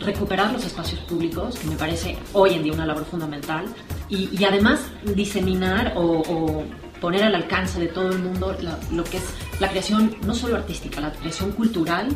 [0.00, 3.66] Recuperar los espacios públicos, que me parece hoy en día una labor fundamental,
[4.08, 4.80] y, además
[5.14, 6.64] diseminar o,
[7.00, 8.56] poner al alcance de todo el mundo
[8.92, 9.24] lo que es
[9.58, 12.08] la creación no solo artística, la creación cultural.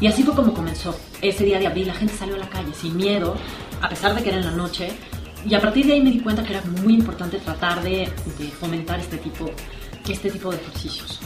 [0.00, 0.98] Y así fue como comenzó.
[1.20, 3.36] Ese día de abril la gente salió a la calle sin miedo,
[3.80, 4.88] a pesar de que era en la noche.
[5.46, 8.08] Y a partir de ahí me di cuenta que era muy importante tratar de,
[8.38, 9.46] de fomentar este tipo,
[10.08, 11.20] este tipo de ejercicios.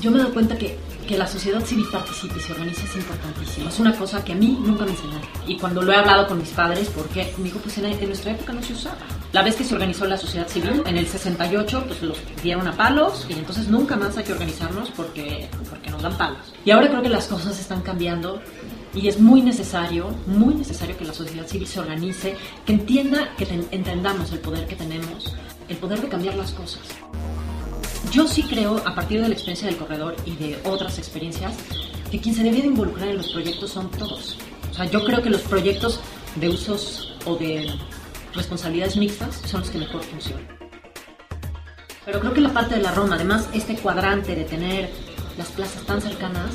[0.00, 3.68] Yo me doy cuenta que que la sociedad civil participe y se organice es importantísimo.
[3.68, 5.22] Es una cosa que a mí nunca me enseñaron.
[5.46, 8.52] Y cuando lo he hablado con mis padres, porque me dijo, pues en, nuestra época
[8.52, 8.98] no se usaba.
[9.32, 12.76] La vez que se organizó la sociedad civil, en el 68, pues los dieron a
[12.76, 16.52] palos y entonces nunca más hay que organizarnos porque, porque nos dan palos.
[16.64, 18.40] Y ahora creo que las cosas están cambiando
[18.94, 22.36] y es muy necesario, muy necesario que la sociedad civil se organice,
[22.66, 25.34] que entienda, que entendamos el poder que tenemos,
[25.68, 26.82] el poder de cambiar las cosas.
[28.10, 31.52] Yo sí creo, a partir de la experiencia del corredor y de otras experiencias,
[32.10, 34.36] que quien se debe de involucrar en los proyectos son todos.
[34.70, 36.00] O sea, yo creo que los proyectos
[36.36, 37.70] de usos o de
[38.34, 40.46] responsabilidades mixtas son los que mejor funcionan.
[42.04, 44.90] Pero creo que la parte de la Roma, además este cuadrante de tener
[45.38, 46.50] las plazas tan cercanas,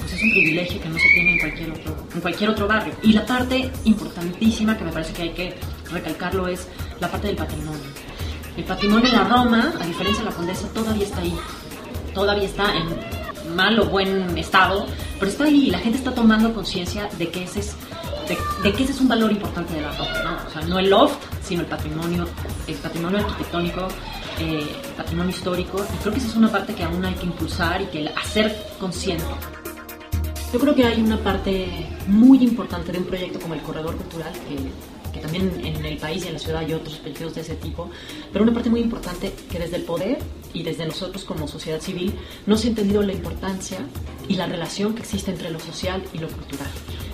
[0.00, 2.94] pues es un privilegio que no se tiene en cualquier otro, en cualquier otro barrio.
[3.02, 5.54] Y la parte importantísima que me parece que hay que
[5.92, 6.66] recalcarlo es
[7.00, 8.05] la parte del patrimonio.
[8.56, 11.36] El patrimonio de la Roma, a diferencia de la Condesa, todavía está ahí.
[12.14, 14.86] Todavía está en mal o buen estado,
[15.18, 17.76] pero está ahí la gente está tomando conciencia de que ese es
[18.62, 20.48] de, que ese es un valor importante de la Roma, ¿no?
[20.48, 22.26] O sea, no el loft, sino el patrimonio,
[22.66, 23.86] el patrimonio arquitectónico,
[24.40, 25.84] eh, patrimonio histórico.
[25.94, 28.56] Y creo que esa es una parte que aún hay que impulsar y que hacer
[28.80, 29.24] consciente.
[30.52, 34.32] Yo creo que hay una parte muy importante de un proyecto como el Corredor Cultural,
[34.32, 34.56] que,
[35.16, 37.90] que también en el país y en la ciudad hay otros proyectos de ese tipo,
[38.32, 40.18] pero una parte muy importante que desde el poder
[40.52, 42.14] y desde nosotros como sociedad civil
[42.46, 43.78] no se ha entendido la importancia
[44.28, 46.68] y la relación que existe entre lo social y lo cultural.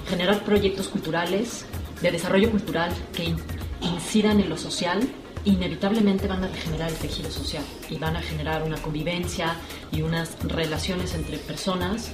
[0.09, 1.65] Generar proyectos culturales,
[2.01, 3.35] de desarrollo cultural que
[3.81, 5.01] incidan en lo social
[5.45, 9.57] inevitablemente van a regenerar el tejido social y van a generar una convivencia
[9.91, 12.13] y unas relaciones entre personas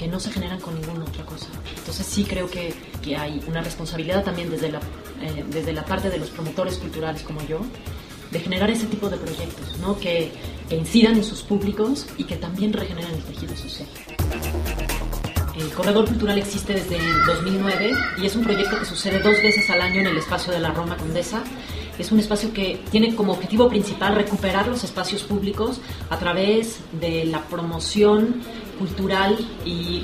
[0.00, 1.48] que no se generan con ninguna otra cosa.
[1.76, 2.72] Entonces sí creo que,
[3.02, 4.78] que hay una responsabilidad también desde la,
[5.20, 7.60] eh, desde la parte de los promotores culturales como yo,
[8.30, 9.98] de generar ese tipo de proyectos, ¿no?
[9.98, 10.32] que,
[10.70, 13.86] que incidan en sus públicos y que también regeneren el tejido social.
[15.54, 17.92] El Corredor Cultural existe desde el 2009
[18.22, 20.70] y es un proyecto que sucede dos veces al año en el espacio de la
[20.70, 21.44] Roma Condesa
[22.00, 27.26] es un espacio que tiene como objetivo principal recuperar los espacios públicos a través de
[27.26, 28.40] la promoción
[28.80, 30.02] cultural y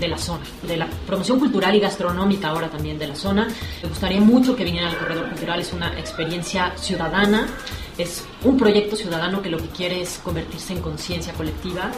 [0.00, 3.46] de la zona, de la promoción cultural y gastronómica ahora también de la zona.
[3.82, 7.46] Me gustaría mucho que viniera al Corredor Cultural, es una experiencia ciudadana,
[7.98, 11.92] es un proyecto ciudadano que lo que quiere es convertirse en conciencia colectiva.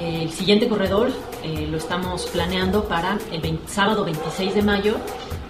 [0.00, 1.12] El siguiente corredor
[1.42, 4.96] eh, lo estamos planeando para el sábado 26 de mayo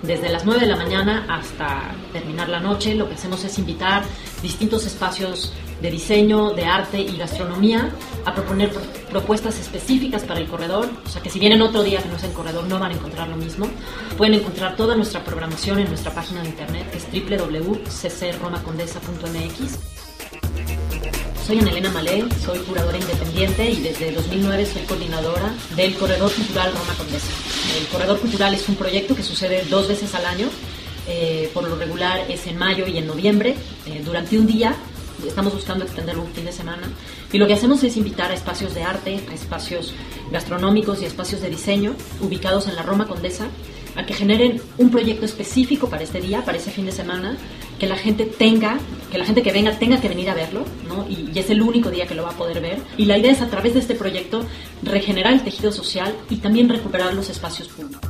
[0.02, 2.94] desde las 9 de la mañana hasta terminar la noche.
[2.94, 4.04] Lo que hacemos es invitar
[4.42, 7.90] distintos espacios de diseño, de arte y gastronomía
[8.24, 8.70] a proponer
[9.10, 10.88] propuestas específicas para el corredor.
[11.04, 12.94] O sea que si vienen otro día que no es el corredor no van a
[12.94, 13.66] encontrar lo mismo.
[14.16, 19.96] Pueden encontrar toda nuestra programación en nuestra página de internet que es www.ccromacondesa.mx.
[21.46, 26.72] Soy Ana Elena Malé, soy curadora independiente y desde 2009 soy coordinadora del Corredor Cultural
[26.72, 27.28] Roma Condesa.
[27.78, 30.48] El Corredor Cultural es un proyecto que sucede dos veces al año,
[31.06, 33.54] eh, por lo regular es en mayo y en noviembre,
[33.86, 34.74] eh, durante un día.
[35.24, 36.88] Estamos buscando extenderlo un fin de semana.
[37.32, 39.94] Y lo que hacemos es invitar a espacios de arte, a espacios
[40.30, 43.48] gastronómicos y espacios de diseño ubicados en la Roma Condesa
[43.96, 47.36] a que generen un proyecto específico para este día, para ese fin de semana,
[47.78, 48.78] que la gente tenga,
[49.10, 51.08] que la gente que venga tenga que venir a verlo, ¿no?
[51.08, 52.78] Y, y, es el único día que lo va a poder ver.
[52.98, 54.44] Y la idea es a través de este proyecto
[54.82, 58.02] regenerar el tejido social y también recuperar los espacios públicos.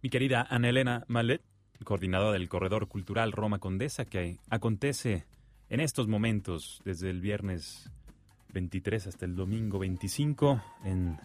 [0.00, 1.42] Mi querida Ana Elena Malet,
[1.84, 5.24] coordinadora del Corredor Cultural Roma Condesa, que acontece
[5.70, 7.90] en estos momentos desde el viernes
[8.52, 11.18] 23 hasta el domingo 25 en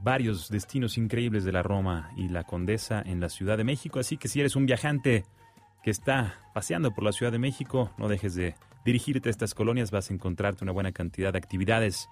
[0.00, 4.16] varios destinos increíbles de la Roma y la Condesa en la Ciudad de México, así
[4.16, 5.24] que si eres un viajante
[5.82, 8.54] que está paseando por la Ciudad de México, no dejes de
[8.84, 12.08] dirigirte a estas colonias, vas a encontrarte una buena cantidad de actividades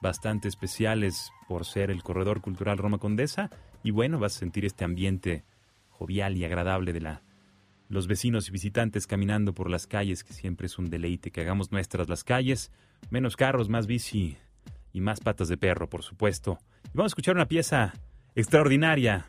[0.00, 3.50] bastante especiales por ser el corredor cultural Roma Condesa.
[3.82, 5.44] Y bueno, vas a sentir este ambiente
[5.98, 7.22] jovial y agradable de la
[7.88, 11.72] los vecinos y visitantes caminando por las calles, que siempre es un deleite que hagamos
[11.72, 12.70] nuestras las calles,
[13.10, 14.36] menos carros, más bici
[14.92, 16.58] y más patas de perro, por supuesto.
[16.84, 17.94] Y vamos a escuchar una pieza
[18.34, 19.26] extraordinaria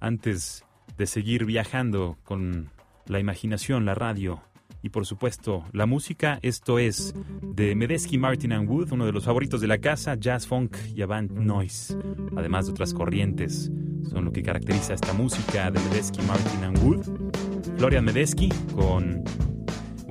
[0.00, 0.64] antes
[0.98, 2.70] de seguir viajando con
[3.06, 4.42] la imaginación, la radio
[4.82, 6.38] y por supuesto la música.
[6.42, 10.46] Esto es de Medesky, Martin and Wood, uno de los favoritos de la casa, jazz,
[10.46, 11.96] funk y avant noise,
[12.36, 13.70] además de otras corrientes.
[14.10, 17.76] Son lo que caracteriza esta música de Medesky, Martin and Wood.
[17.76, 19.22] Florian Medesky con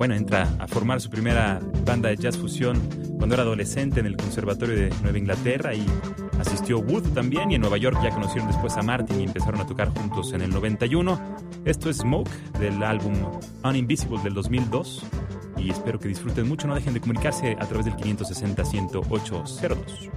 [0.00, 2.80] bueno, entra a formar su primera banda de jazz fusión
[3.18, 5.84] cuando era adolescente en el Conservatorio de Nueva Inglaterra y
[6.40, 9.66] asistió Wood también y en Nueva York ya conocieron después a Martin y empezaron a
[9.66, 11.20] tocar juntos en el 91.
[11.64, 13.14] Esto es Smoke del álbum
[13.62, 15.04] Uninvisible del 2002
[15.58, 20.10] y espero que disfruten mucho, no dejen de comunicarse a través del 560 10802.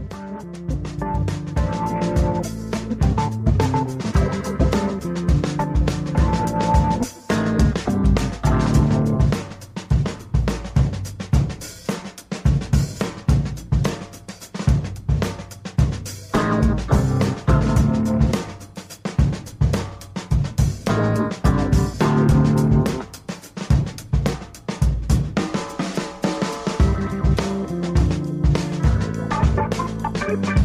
[30.36, 30.62] Bye.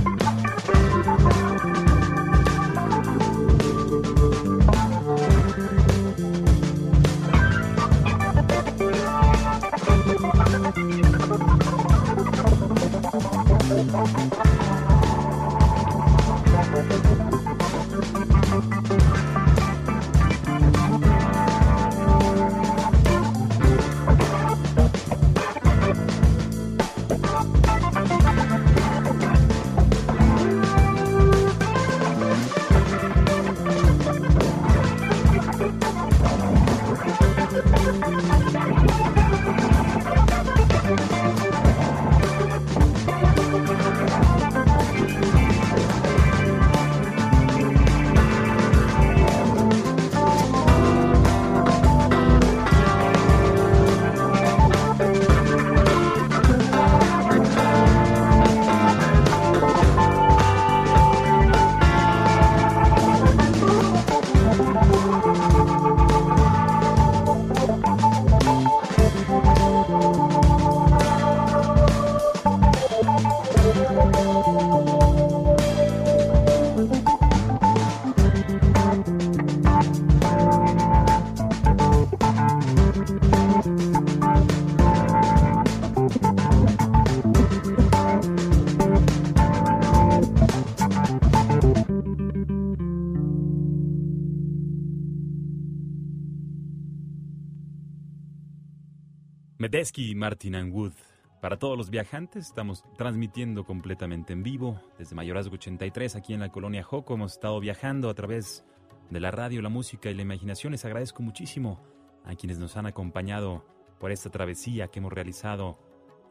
[99.78, 100.94] Medeski y Martin and Wood.
[101.40, 106.50] Para todos los viajantes, estamos transmitiendo completamente en vivo desde Mayorazgo 83 aquí en la
[106.50, 107.14] colonia Joco.
[107.14, 108.64] Hemos estado viajando a través
[109.08, 110.72] de la radio, la música y la imaginación.
[110.72, 111.80] Les agradezco muchísimo
[112.24, 113.64] a quienes nos han acompañado
[114.00, 115.78] por esta travesía que hemos realizado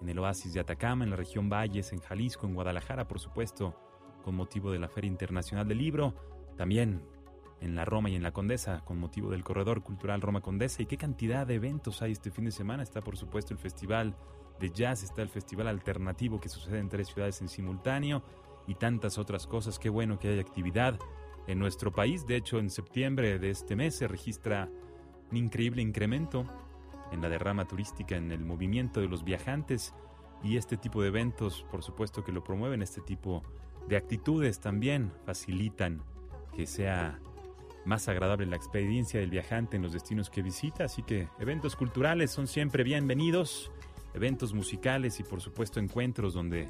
[0.01, 3.79] en el oasis de Atacama, en la región Valles, en Jalisco, en Guadalajara, por supuesto,
[4.25, 6.15] con motivo de la Feria Internacional del Libro.
[6.57, 7.01] También
[7.61, 10.81] en la Roma y en la Condesa con motivo del Corredor Cultural Roma Condesa.
[10.81, 12.83] ¿Y qué cantidad de eventos hay este fin de semana?
[12.83, 14.15] Está por supuesto el Festival
[14.59, 18.23] de Jazz, está el Festival Alternativo que sucede en tres ciudades en simultáneo
[18.67, 19.79] y tantas otras cosas.
[19.79, 20.99] Qué bueno que hay actividad
[21.47, 22.27] en nuestro país.
[22.27, 24.69] De hecho, en septiembre de este mes se registra
[25.31, 26.45] un increíble incremento
[27.11, 29.93] en la derrama turística, en el movimiento de los viajantes
[30.43, 33.43] y este tipo de eventos, por supuesto que lo promueven, este tipo
[33.87, 36.03] de actitudes también facilitan
[36.53, 37.19] que sea
[37.87, 42.31] más agradable la experiencia del viajante en los destinos que visita, así que eventos culturales
[42.31, 43.71] son siempre bienvenidos,
[44.13, 46.69] eventos musicales y por supuesto encuentros donde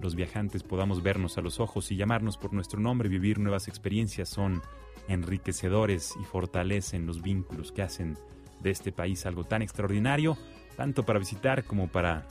[0.00, 4.30] los viajantes podamos vernos a los ojos y llamarnos por nuestro nombre, vivir nuevas experiencias
[4.30, 4.62] son
[5.08, 8.18] enriquecedores y fortalecen los vínculos que hacen
[8.60, 10.38] de este país algo tan extraordinario,
[10.74, 12.26] tanto para visitar como para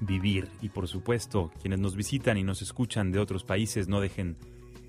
[0.00, 0.48] vivir.
[0.62, 4.36] Y por supuesto, quienes nos visitan y nos escuchan de otros países no dejen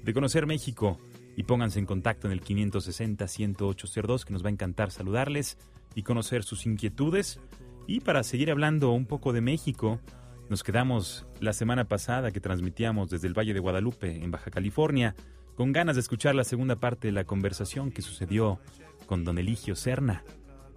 [0.03, 0.99] de conocer México
[1.39, 5.57] y pónganse en contacto en el 560-10802 que nos va a encantar saludarles
[5.95, 7.39] y conocer sus inquietudes.
[7.87, 10.01] Y para seguir hablando un poco de México,
[10.49, 15.15] nos quedamos la semana pasada que transmitíamos desde el Valle de Guadalupe, en Baja California,
[15.55, 18.59] con ganas de escuchar la segunda parte de la conversación que sucedió
[19.05, 20.25] con don Eligio Serna.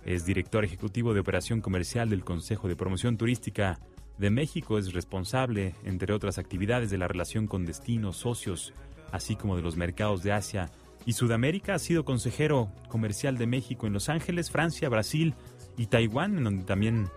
[0.04, 3.80] Es director ejecutivo de operación comercial del Consejo de Promoción Turística
[4.16, 4.78] de México.
[4.78, 8.72] Es responsable, entre otras actividades, de la relación con destinos, socios
[9.12, 10.70] así como de los mercados de Asia
[11.06, 11.74] y Sudamérica.
[11.74, 15.34] Ha sido consejero comercial de México en Los Ángeles, Francia, Brasil
[15.76, 17.08] y Taiwán, en donde también,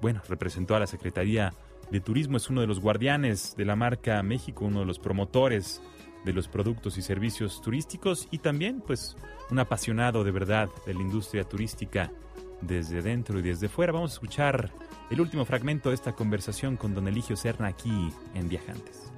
[0.00, 1.52] bueno, representó a la Secretaría
[1.90, 2.38] de Turismo.
[2.38, 5.82] Es uno de los guardianes de la marca México, uno de los promotores
[6.24, 9.16] de los productos y servicios turísticos y también, pues,
[9.50, 12.10] un apasionado de verdad de la industria turística
[12.62, 13.92] desde dentro y desde fuera.
[13.92, 14.70] Vamos a escuchar
[15.10, 19.13] el último fragmento de esta conversación con don Eligio Serna aquí en Viajantes.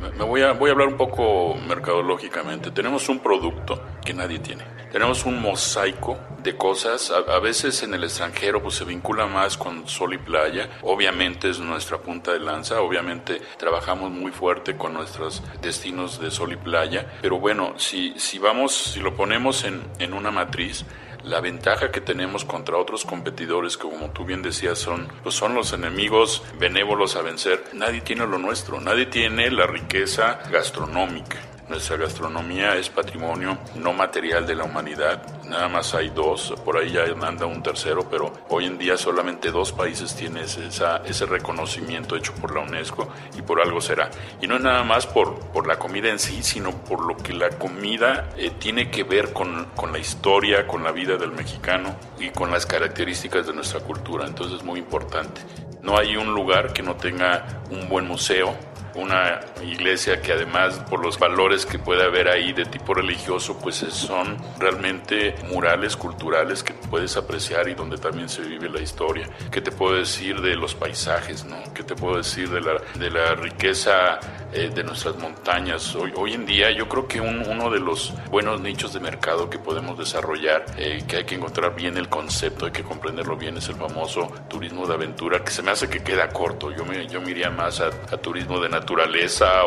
[0.00, 2.70] Me voy a, voy a hablar un poco mercadológicamente.
[2.70, 4.64] Tenemos un producto que nadie tiene.
[4.90, 7.10] Tenemos un mosaico de cosas.
[7.10, 10.70] A, veces en el extranjero pues se vincula más con sol y playa.
[10.82, 12.80] Obviamente es nuestra punta de lanza.
[12.80, 17.06] Obviamente trabajamos muy fuerte con nuestros destinos de sol y playa.
[17.20, 20.86] Pero bueno, si, si vamos, si lo ponemos en, en una matriz,
[21.24, 25.54] la ventaja que tenemos contra otros competidores que como tú bien decías son, pues son
[25.54, 27.62] los enemigos benévolos a vencer.
[27.72, 31.49] Nadie tiene lo nuestro, nadie tiene la riqueza gastronómica.
[31.70, 35.22] Nuestra gastronomía es patrimonio no material de la humanidad.
[35.44, 39.52] Nada más hay dos, por ahí ya anda un tercero, pero hoy en día solamente
[39.52, 43.08] dos países tienen esa, ese reconocimiento hecho por la UNESCO
[43.38, 44.10] y por algo será.
[44.42, 47.34] Y no es nada más por, por la comida en sí, sino por lo que
[47.34, 51.94] la comida eh, tiene que ver con, con la historia, con la vida del mexicano
[52.18, 54.26] y con las características de nuestra cultura.
[54.26, 55.40] Entonces es muy importante.
[55.82, 58.54] No hay un lugar que no tenga un buen museo,
[59.00, 63.76] una iglesia que además por los valores que puede haber ahí de tipo religioso, pues
[63.76, 69.28] son realmente murales culturales que puedes apreciar y donde también se vive la historia.
[69.50, 71.44] ¿Qué te puedo decir de los paisajes?
[71.44, 71.56] ¿no?
[71.74, 74.20] ¿Qué te puedo decir de la, de la riqueza
[74.52, 75.94] eh, de nuestras montañas?
[75.94, 79.58] Hoy, hoy en día yo creo que uno de los buenos nichos de mercado que
[79.58, 83.68] podemos desarrollar, eh, que hay que encontrar bien el concepto, hay que comprenderlo bien, es
[83.68, 86.70] el famoso turismo de aventura, que se me hace que queda corto.
[86.70, 88.89] Yo me, yo me iría más a, a turismo de naturaleza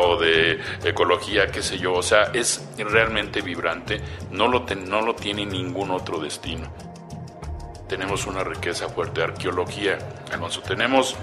[0.00, 1.94] o de ecología, qué sé yo.
[1.94, 4.00] O sea, es realmente vibrante.
[4.30, 6.72] No lo, no lo tiene ningún otro destino.
[7.88, 9.22] Tenemos una riqueza fuerte.
[9.22, 9.98] Arqueología,
[10.32, 11.16] Alonso, tenemos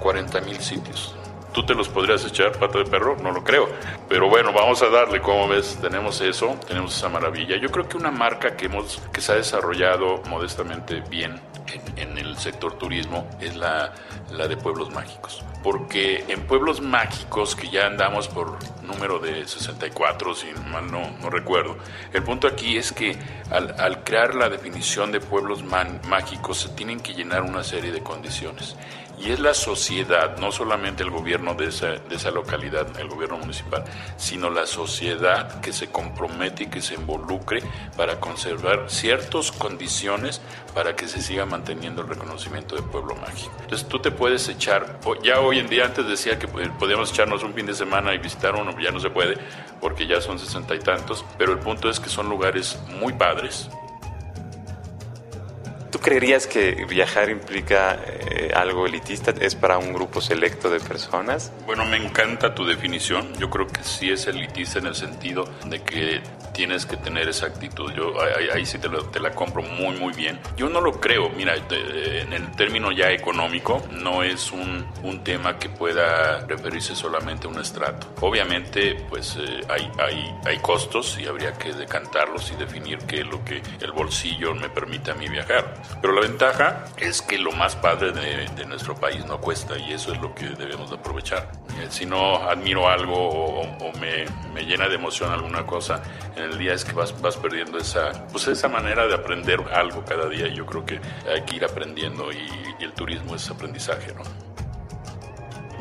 [0.00, 1.14] 40 mil sitios.
[1.58, 3.16] ¿Tú te los podrías echar pata de perro?
[3.20, 3.68] No lo creo.
[4.08, 7.56] Pero bueno, vamos a darle, como ves, tenemos eso, tenemos esa maravilla.
[7.56, 12.16] Yo creo que una marca que, hemos, que se ha desarrollado modestamente bien en, en
[12.16, 13.92] el sector turismo es la,
[14.30, 15.42] la de pueblos mágicos.
[15.64, 21.28] Porque en pueblos mágicos, que ya andamos por número de 64, si mal no, no
[21.28, 21.76] recuerdo,
[22.12, 23.18] el punto aquí es que
[23.50, 28.00] al, al crear la definición de pueblos mágicos se tienen que llenar una serie de
[28.00, 28.76] condiciones
[29.20, 33.38] y es la sociedad, no solamente el gobierno de esa, de esa localidad, el gobierno
[33.38, 33.84] municipal,
[34.16, 37.62] sino la sociedad que se compromete y que se involucre
[37.96, 40.40] para conservar ciertas condiciones
[40.74, 43.52] para que se siga manteniendo el reconocimiento de pueblo mágico.
[43.62, 47.54] Entonces tú te puedes echar, ya hoy en día antes decía que podíamos echarnos un
[47.54, 49.36] fin de semana y visitar uno, ya no se puede
[49.80, 53.68] porque ya son sesenta y tantos, pero el punto es que son lugares muy padres,
[55.90, 59.32] ¿Tú creerías que viajar implica eh, algo elitista?
[59.40, 61.50] ¿Es para un grupo selecto de personas?
[61.64, 63.32] Bueno, me encanta tu definición.
[63.38, 66.20] Yo creo que sí es elitista en el sentido de que
[66.52, 67.90] tienes que tener esa actitud.
[67.92, 68.14] Yo
[68.52, 70.38] ahí, sí te, te, la compro muy, muy bien.
[70.56, 71.30] Yo no lo creo.
[71.30, 77.46] Mira, en el término ya económico, no es un, un tema que pueda referirse solamente
[77.46, 78.08] a un estrato.
[78.20, 83.26] Obviamente, pues eh, hay, hay, hay costos y habría que decantarlos y definir qué es
[83.26, 85.77] lo que el bolsillo me permite a mí viajar.
[86.00, 89.92] Pero la ventaja es que lo más padre de, de nuestro país no cuesta y
[89.92, 91.50] eso es lo que debemos de aprovechar.
[91.80, 94.24] Eh, si no admiro algo o, o me,
[94.54, 96.02] me, llena de emoción alguna cosa,
[96.36, 100.04] en el día es que vas, vas perdiendo esa, pues esa manera de aprender algo
[100.04, 101.00] cada día yo creo que
[101.32, 102.48] hay que ir aprendiendo y,
[102.78, 104.22] y el turismo es aprendizaje, ¿no?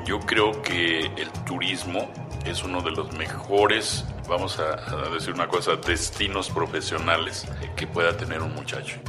[0.05, 2.09] Yo creo que el turismo
[2.45, 7.45] es uno de los mejores, vamos a, a decir una cosa, destinos profesionales
[7.75, 8.99] que pueda tener un muchacho.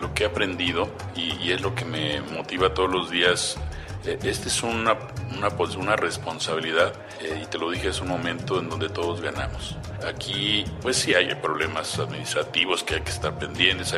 [0.00, 3.58] Lo que he aprendido y, es lo que me motiva todos los días
[4.06, 4.96] esta es una,
[5.76, 9.76] una, responsabilidad eh, y te lo dije hace un momento en donde todos ganamos.
[10.06, 13.94] Aquí pues sí hay problemas administrativos que hay que estar pendientes,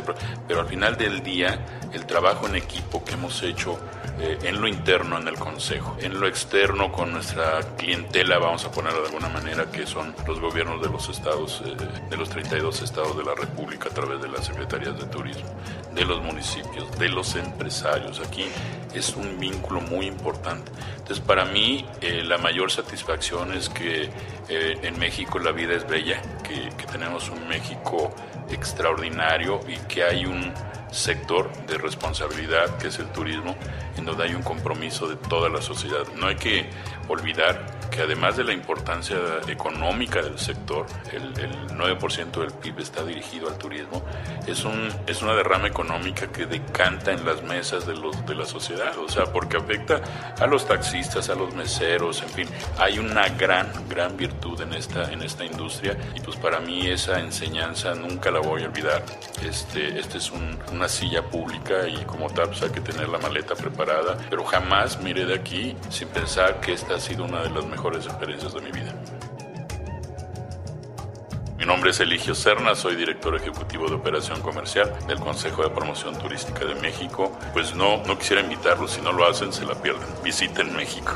[0.47, 3.79] pero al final del día el trabajo en equipo que hemos hecho
[4.21, 8.71] eh, en lo interno en el Consejo, en lo externo con nuestra clientela, vamos a
[8.71, 11.77] ponerlo de alguna manera, que son los gobiernos de los estados, eh,
[12.11, 15.49] de los 32 estados de la República a través de las secretarías de turismo,
[15.95, 18.21] de los municipios, de los empresarios.
[18.21, 18.47] Aquí
[18.95, 20.71] es un vínculo muy importante.
[20.97, 24.11] Entonces, para mí, eh, la mayor satisfacción es que
[24.49, 28.13] eh, en México la vida es bella, que, que tenemos un México
[28.51, 30.53] extraordinario y que hay un
[30.91, 33.57] sector de responsabilidad que es el turismo,
[33.97, 36.07] en donde hay un compromiso de toda la sociedad.
[36.17, 36.69] No hay que
[37.09, 39.17] olvidar que además de la importancia
[39.49, 44.05] económica del sector, el, el 9% del PIB está dirigido al turismo,
[44.47, 48.45] es, un, es una derrama económica que decanta en las mesas de, los, de la
[48.45, 50.01] sociedad, o sea, porque afecta
[50.39, 55.11] a los taxistas, a los meseros, en fin, hay una gran, gran virtud en esta,
[55.11, 59.03] en esta industria y pues para mí esa enseñanza nunca la voy a olvidar.
[59.43, 63.19] Este, este es un, una silla pública y como tal pues hay que tener la
[63.19, 67.51] maleta preparada, pero jamás miré de aquí sin pensar que esta ha sido una de
[67.51, 68.95] las mejores experiencias de mi vida.
[71.59, 76.17] Mi nombre es Eligio Serna, soy director ejecutivo de operación comercial del Consejo de Promoción
[76.17, 77.37] Turística de México.
[77.53, 80.07] Pues no, no quisiera invitarlos, si no lo hacen se la pierden.
[80.23, 81.13] Visiten México.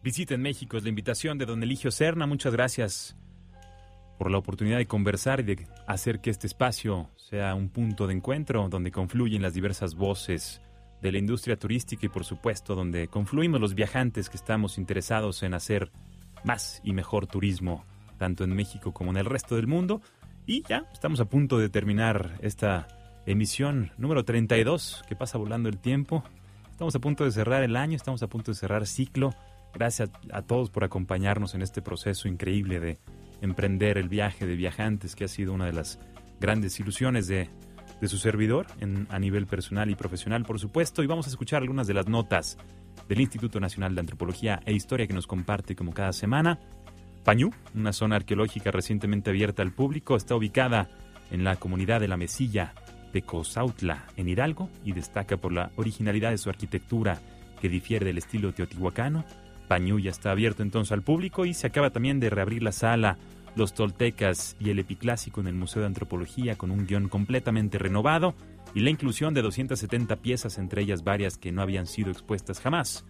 [0.00, 2.26] Visiten México es la invitación de don Eligio Serna.
[2.26, 3.16] Muchas gracias
[4.18, 8.14] por la oportunidad de conversar y de hacer que este espacio sea un punto de
[8.14, 10.60] encuentro donde confluyen las diversas voces
[11.02, 15.54] de la industria turística y por supuesto donde confluimos los viajantes que estamos interesados en
[15.54, 15.90] hacer
[16.44, 17.84] más y mejor turismo,
[18.18, 20.00] tanto en México como en el resto del mundo.
[20.46, 22.86] Y ya estamos a punto de terminar esta
[23.26, 26.22] emisión número 32, que pasa volando el tiempo.
[26.70, 29.34] Estamos a punto de cerrar el año, estamos a punto de cerrar ciclo.
[29.74, 32.98] Gracias a todos por acompañarnos en este proceso increíble de
[33.40, 35.98] emprender el viaje de viajantes, que ha sido una de las
[36.40, 37.48] grandes ilusiones de,
[38.00, 38.66] de su servidor
[39.08, 41.02] a nivel personal y profesional, por supuesto.
[41.02, 42.58] Y vamos a escuchar algunas de las notas
[43.08, 46.58] del Instituto Nacional de Antropología e Historia que nos comparte como cada semana.
[47.24, 50.88] Pañú, una zona arqueológica recientemente abierta al público, está ubicada
[51.30, 52.72] en la comunidad de la Mesilla
[53.12, 57.20] de Cozautla, en Hidalgo, y destaca por la originalidad de su arquitectura
[57.60, 59.24] que difiere del estilo teotihuacano
[59.68, 63.18] Pañú ya está abierto entonces al público y se acaba también de reabrir la sala
[63.54, 68.34] Los Toltecas y el Epiclásico en el Museo de Antropología con un guion completamente renovado
[68.74, 73.04] y la inclusión de 270 piezas, entre ellas varias que no habían sido expuestas jamás.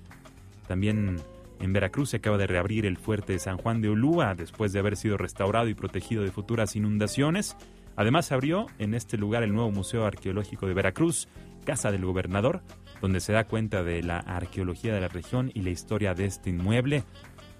[0.68, 1.20] También
[1.60, 4.78] en Veracruz se acaba de reabrir el fuerte de San Juan de Ulúa después de
[4.78, 7.56] haber sido restaurado y protegido de futuras inundaciones.
[7.96, 11.28] Además abrió en este lugar el nuevo Museo Arqueológico de Veracruz,
[11.64, 12.62] Casa del Gobernador,
[13.00, 16.50] donde se da cuenta de la arqueología de la región y la historia de este
[16.50, 17.04] inmueble.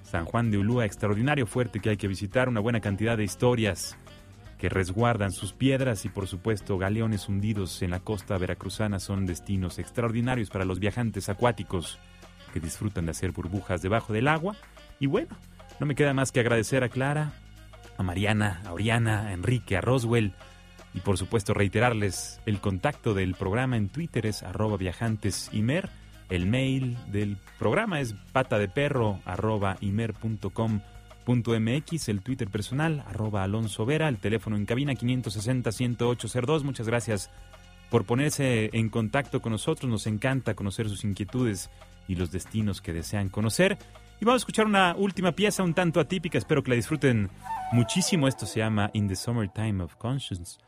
[0.03, 3.97] San Juan de Ulúa, extraordinario fuerte que hay que visitar, una buena cantidad de historias
[4.59, 9.79] que resguardan sus piedras y por supuesto galeones hundidos en la costa veracruzana son destinos
[9.79, 11.99] extraordinarios para los viajantes acuáticos
[12.55, 14.57] que disfrutan de hacer burbujas debajo del agua.
[14.99, 15.37] Y bueno,
[15.79, 17.33] no me queda más que agradecer a Clara,
[17.99, 20.33] a Mariana, a Oriana, a Enrique, a Roswell,
[20.97, 25.91] y por supuesto reiterarles el contacto del programa en Twitter es arroba viajantesimer.
[26.31, 30.81] El mail del programa es pata de perro arroba imer.com.mx.
[32.09, 34.09] El Twitter personal arroba Alonso Vera.
[34.09, 36.63] El teléfono en cabina 560-10802.
[36.65, 37.31] Muchas gracias
[37.91, 39.89] por ponerse en contacto con nosotros.
[39.91, 41.71] Nos encanta conocer sus inquietudes
[42.09, 43.79] y los destinos que desean conocer.
[44.21, 47.29] Y vamos a escuchar una última pieza un tanto atípica, espero que la disfruten
[47.73, 48.29] muchísimo.
[48.29, 50.59] Esto se llama In the Summertime of Conscience,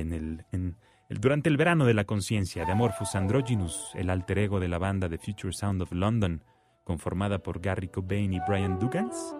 [0.00, 0.76] en el,
[1.08, 5.08] durante el verano de la conciencia, de Amorphous Androgynous, el alter ego de la banda
[5.08, 6.44] The Future Sound of London,
[6.84, 9.34] conformada por Gary Cobain y Brian Dugans.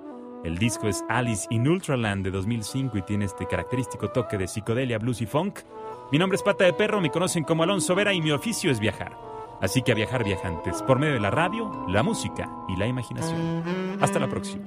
[0.45, 4.99] El disco es Alice in Ultraland de 2005 y tiene este característico toque de psicodelia,
[4.99, 5.61] blues y funk.
[6.13, 8.79] Mi nombre es Pata de Perro, me conocen como Alonso Vera y mi oficio es
[8.79, 9.17] viajar.
[9.61, 13.63] Así que a viajar viajantes, por medio de la radio, la música y la imaginación.
[14.01, 14.65] Hasta la próxima.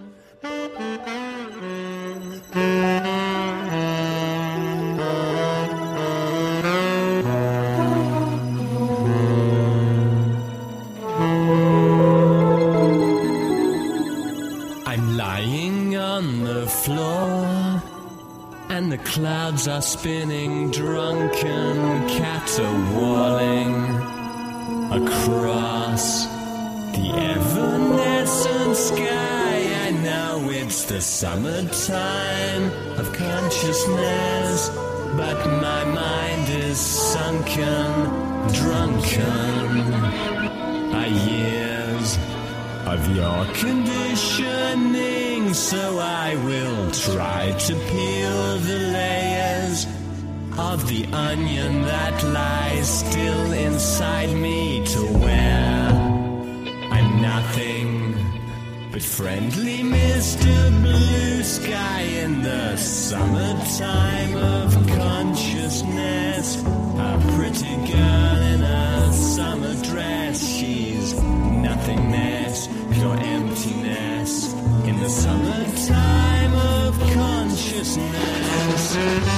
[19.04, 23.74] Clouds are spinning, drunken caterwauling
[24.91, 26.26] across
[26.95, 29.88] the evanescent sky.
[29.88, 34.70] I know it's the summertime of consciousness,
[35.16, 37.91] but my mind is sunken,
[38.54, 39.91] drunken
[40.91, 42.18] by years
[42.86, 49.86] of your conditioning, so I will try to peel the layers
[50.58, 55.89] of the onion that lies still inside me to where
[56.91, 58.16] I'm nothing
[58.91, 60.82] but friendly Mr.
[60.82, 66.62] Blue Sky in the summertime of consciousness.
[66.64, 69.59] A pretty girl in a summer
[79.00, 79.29] Mm-hmm.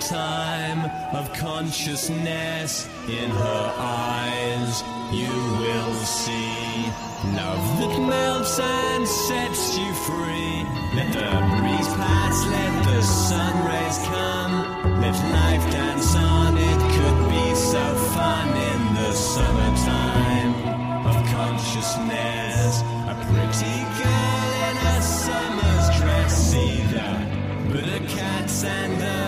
[0.00, 2.88] Summertime of consciousness?
[3.08, 4.82] In her eyes,
[5.12, 5.28] you
[5.60, 6.86] will see
[7.34, 10.64] love that melts and sets you free.
[10.94, 16.56] Let the breeze pass, let the sun rays come, let life dance on.
[16.56, 20.54] It could be so fun in the summertime
[21.06, 22.82] of consciousness.
[22.82, 26.50] A pretty girl in a summer's dress.
[26.50, 27.38] See the
[27.72, 29.27] Buddha cats and the